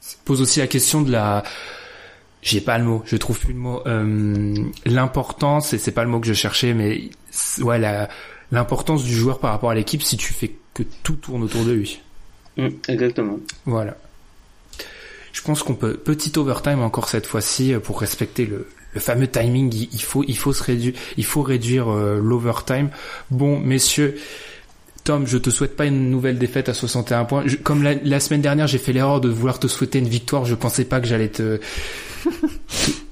[0.00, 1.42] Ça pose aussi la question de la,
[2.42, 4.54] j'ai pas le mot, je trouve plus le mot, euh,
[4.86, 7.10] l'importance, et c'est pas le mot que je cherchais, mais
[7.60, 8.08] ouais, la,
[8.52, 11.72] l'importance du joueur par rapport à l'équipe si tu fais que tout tourne autour de
[11.72, 12.00] lui.
[12.56, 13.38] Mm, exactement.
[13.66, 13.96] Voilà.
[15.32, 19.28] Je pense qu'on peut petit overtime encore cette fois-ci euh, pour respecter le, le fameux
[19.28, 19.88] timing.
[19.92, 22.90] Il, faut il faut se réduire il faut réduire euh, l'overtime.
[23.30, 24.16] Bon messieurs,
[25.04, 27.44] Tom, je te souhaite pas une nouvelle défaite à 61 points.
[27.62, 30.44] Comme la, la semaine dernière, j'ai fait l'erreur de vouloir te souhaiter une victoire.
[30.44, 31.60] Je pensais pas que j'allais te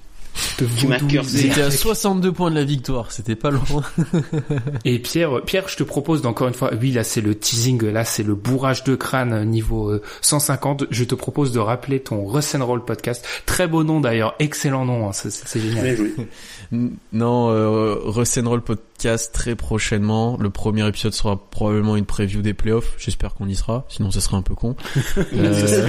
[0.79, 0.99] Tu m'as.
[1.25, 3.83] C'était à avec- 62 points de la victoire, c'était pas loin.
[4.85, 8.05] Et Pierre, Pierre, je te propose d'encore une fois, oui, là c'est le teasing, là
[8.05, 10.85] c'est le bourrage de crâne euh, niveau euh, 150.
[10.91, 13.27] Je te propose de rappeler ton Russ Roll podcast.
[13.47, 15.97] Très beau nom d'ailleurs, excellent nom, hein, c'est génial.
[16.73, 20.37] Non, euh, Roll podcast très prochainement.
[20.41, 22.95] Le premier épisode sera probablement une preview des playoffs.
[22.99, 24.77] J'espère qu'on y sera, sinon ça serait un peu con.
[25.35, 25.89] Euh,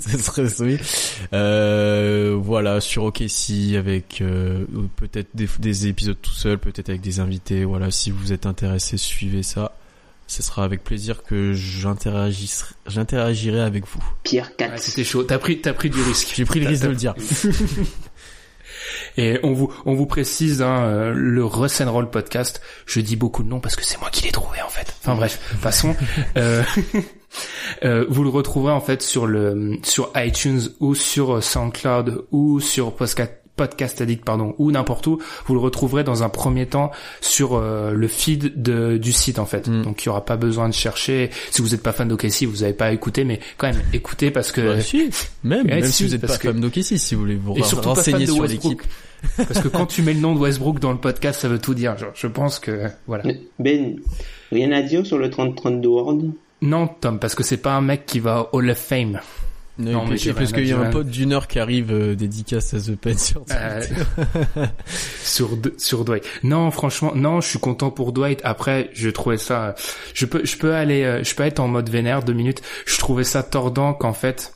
[0.00, 0.78] ça serait oui.
[1.32, 4.64] Euh, voilà, sur OKC avec euh,
[4.96, 7.64] peut-être des, des épisodes tout seul, peut-être avec des invités.
[7.64, 9.72] Voilà, si vous êtes intéressé, suivez ça.
[10.26, 14.00] Ce sera avec plaisir que j'interagirai avec vous.
[14.22, 14.70] Pierre 4.
[14.70, 16.32] Ouais, C'était chaud, t'as pris, t'as pris du risque.
[16.36, 17.14] J'ai pris le risque de le dire.
[19.16, 23.42] Et on vous, on vous précise, hein, euh, le Russ Roll podcast, je dis beaucoup
[23.42, 24.94] de noms parce que c'est moi qui l'ai trouvé en fait.
[25.00, 25.96] Enfin bref, de toute façon,
[26.36, 26.62] euh,
[27.84, 32.94] euh, vous le retrouverez en fait sur le sur iTunes ou sur SoundCloud ou sur
[32.94, 36.90] Podcast Podcast Addict pardon ou n'importe où vous le retrouverez dans un premier temps
[37.20, 39.82] sur euh, le feed de, du site en fait Mm.
[39.82, 42.62] donc il y aura pas besoin de chercher si vous n'êtes pas fan d'OKC vous
[42.62, 45.10] avez pas écouté mais quand même écoutez parce que Bah, si,
[45.44, 47.36] même, Ouais, même si, si vous êtes parce pas que- fan d'OKC, si vous voulez
[47.36, 48.72] vous et surtout pas fan renseigner de sur Westbrook.
[48.72, 48.92] l'équipe.
[49.36, 51.74] Parce que quand tu mets le nom de Westbrook dans le podcast, ça veut tout
[51.74, 51.98] dire.
[51.98, 53.24] Genre, je pense que voilà.
[53.58, 53.96] Ben,
[54.50, 56.22] rien à dire sur le 30-32 Ward?
[56.62, 59.20] Non, Tom, parce que c'est pas un mec qui va au Hall of Fame.
[59.80, 62.14] Non, mais mais j'ai parce qu'il y a un pote d'une heure qui arrive euh,
[62.14, 64.66] dédicace à The Pen sur Euh, Twitter.
[65.22, 66.24] sur D- sur Dwight.
[66.42, 68.40] Non, franchement, non, je suis content pour Dwight.
[68.44, 69.74] Après, je trouvais ça,
[70.14, 72.62] je peux, je peux aller, euh, je peux être en mode vénère deux minutes.
[72.86, 74.52] Je trouvais ça tordant qu'en fait,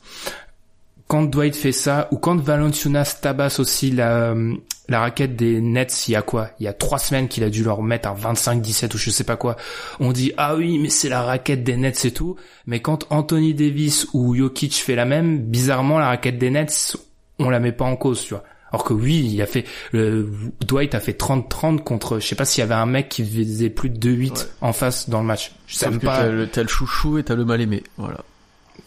[1.07, 4.53] quand Dwight fait ça ou quand Valanciunas tabasse aussi la euh,
[4.87, 6.49] la raquette des Nets, il y a quoi?
[6.59, 9.23] Il y a trois semaines qu'il a dû leur mettre un 25-17 ou je sais
[9.23, 9.55] pas quoi.
[9.99, 12.35] On dit ah oui, mais c'est la raquette des Nets et tout.
[12.67, 16.97] Mais quand Anthony Davis ou Jokic fait la même, bizarrement la raquette des Nets,
[17.39, 18.43] on la met pas en cause, tu vois.
[18.71, 20.29] Alors que oui, il a fait le
[20.67, 23.69] Dwight a fait 30-30 contre je sais pas s'il y avait un mec qui faisait
[23.69, 24.37] plus de 2-8 Ouais.
[24.61, 25.51] en face dans le match.
[25.67, 27.83] Je sais pas t'as le, le chouchou et t'as le mal aimé.
[27.97, 28.17] Voilà.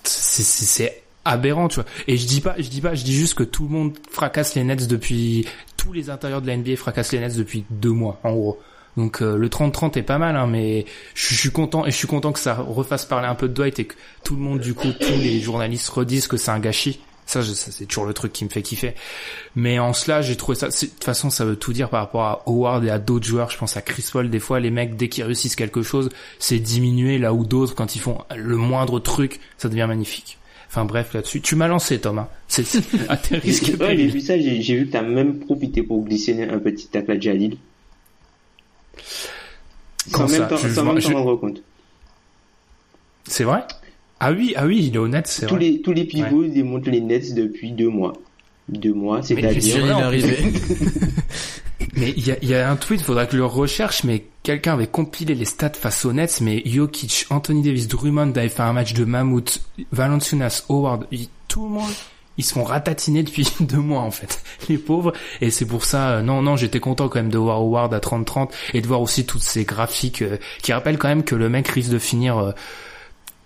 [0.05, 1.85] c'est aberrant, tu vois.
[2.07, 4.55] Et je dis pas, je dis pas, je dis juste que tout le monde fracasse
[4.55, 5.47] les Nets depuis
[5.79, 8.61] tous les intérieurs de la NBA fracassent les Nets depuis deux mois, en gros.
[8.99, 12.09] Donc euh, le 30-30 est pas mal, hein, mais je, suis content et je suis
[12.09, 14.75] content que ça refasse parler un peu de Dwight et que tout le monde, du
[14.75, 17.01] coup, tous les journalistes redisent que c'est un gâchis.
[17.25, 18.95] Ça, c'est toujours le truc qui me fait kiffer.
[19.55, 20.69] Mais en cela, j'ai trouvé ça.
[20.69, 23.51] De toute façon, ça veut tout dire par rapport à Howard et à d'autres joueurs.
[23.51, 24.31] Je pense à Chris Paul.
[24.31, 26.09] Des fois, les mecs, dès qu'ils réussissent quelque chose,
[26.39, 30.38] c'est diminué là où d'autres, quand ils font le moindre truc, ça devient magnifique.
[30.69, 32.29] Enfin bref, là-dessus, tu m'as lancé, Thomas.
[32.47, 35.39] C'est c'est à tes risques et Ouais, j'ai vu ça, j'ai vu que t'as même
[35.39, 37.57] profité pour glisser un petit tacle à Jalil.
[40.13, 41.63] Quand sans ça même t'en- Je- sans même je- t'en rendre compte.
[43.25, 43.63] C'est vrai?
[44.21, 45.65] Ah oui, ah oui, il est honnête, c'est Tous vrai.
[45.65, 48.13] les, tous les pivots démontent les Nets depuis deux mois.
[48.69, 50.11] Deux mois, mais c'est-à-dire...
[51.95, 54.25] Mais il y a, il y a un tweet, faudra que je le recherche, mais
[54.43, 58.63] quelqu'un avait compilé les stats face aux Nets, mais Jokic, Anthony Davis, Drummond avait fait
[58.63, 59.61] un match de mammouth,
[59.93, 61.07] Valanciunas, Howard,
[61.49, 61.91] tout le monde,
[62.37, 65.13] ils se font ratatiner depuis deux mois en fait, les pauvres.
[65.41, 67.99] Et c'est pour ça, euh, non, non, j'étais content quand même de voir Howard à
[67.99, 71.49] 30-30 et de voir aussi toutes ces graphiques euh, qui rappellent quand même que le
[71.49, 72.53] mec risque de finir euh,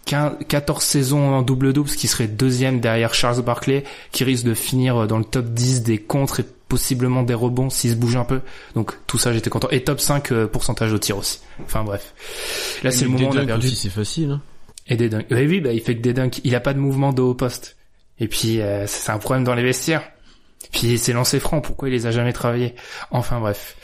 [0.07, 4.55] 15 14 saisons en double-double, ce qui serait deuxième derrière Charles Barkley, qui risque de
[4.55, 8.17] finir euh, dans le top 10 des contres et possiblement des rebonds s'il se bouge
[8.17, 8.41] un peu.
[8.75, 9.69] Donc tout ça, j'étais content.
[9.71, 11.41] Et top 5 euh, pourcentage au tir aussi.
[11.63, 12.15] Enfin bref.
[12.83, 13.69] Là, c'est le moment où on a perdu.
[13.69, 14.31] c'est facile.
[14.31, 14.41] Hein.
[14.89, 15.27] Et des dunks.
[15.31, 16.41] Oui, oui, bah, il fait que des dunks.
[16.45, 17.77] Il a pas de mouvement de haut poste.
[18.19, 20.12] Et puis, euh, c'est un problème dans les vestiaires.
[20.71, 21.61] Puis, c'est lancé franc.
[21.61, 22.75] Pourquoi il les a jamais travaillés?
[23.11, 23.77] Enfin, bref.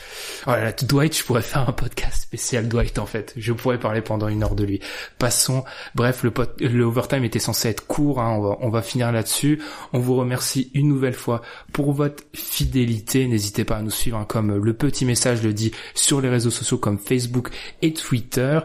[0.44, 3.34] Voilà, Dwight, je pourrais faire un podcast spécial Dwight, en fait.
[3.36, 4.80] Je pourrais parler pendant une heure de lui.
[5.18, 5.64] Passons.
[5.94, 8.20] Bref, le, le overtime était censé être court.
[8.20, 8.36] Hein.
[8.38, 9.60] On, va, on va finir là-dessus.
[9.92, 13.26] On vous remercie une nouvelle fois pour votre fidélité.
[13.26, 16.50] N'hésitez pas à nous suivre, hein, comme le petit message le dit, sur les réseaux
[16.50, 17.50] sociaux comme Facebook
[17.82, 18.60] et Twitter.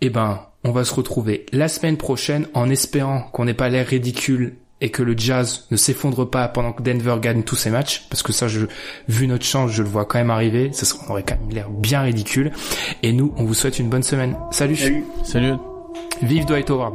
[0.00, 3.86] Eh ben, on va se retrouver la semaine prochaine en espérant qu'on n'ait pas l'air
[3.86, 8.04] ridicule et que le Jazz ne s'effondre pas pendant que Denver gagne tous ses matchs,
[8.10, 8.66] parce que ça, je,
[9.08, 10.70] vu notre chance, je le vois quand même arriver.
[10.72, 12.50] Ça serait- on aurait quand même l'air bien ridicule.
[13.04, 14.36] Et nous, on vous souhaite une bonne semaine.
[14.50, 14.76] Salut.
[14.76, 15.04] Salut.
[15.24, 15.52] Salut.
[16.20, 16.94] Vive Dwight Howard.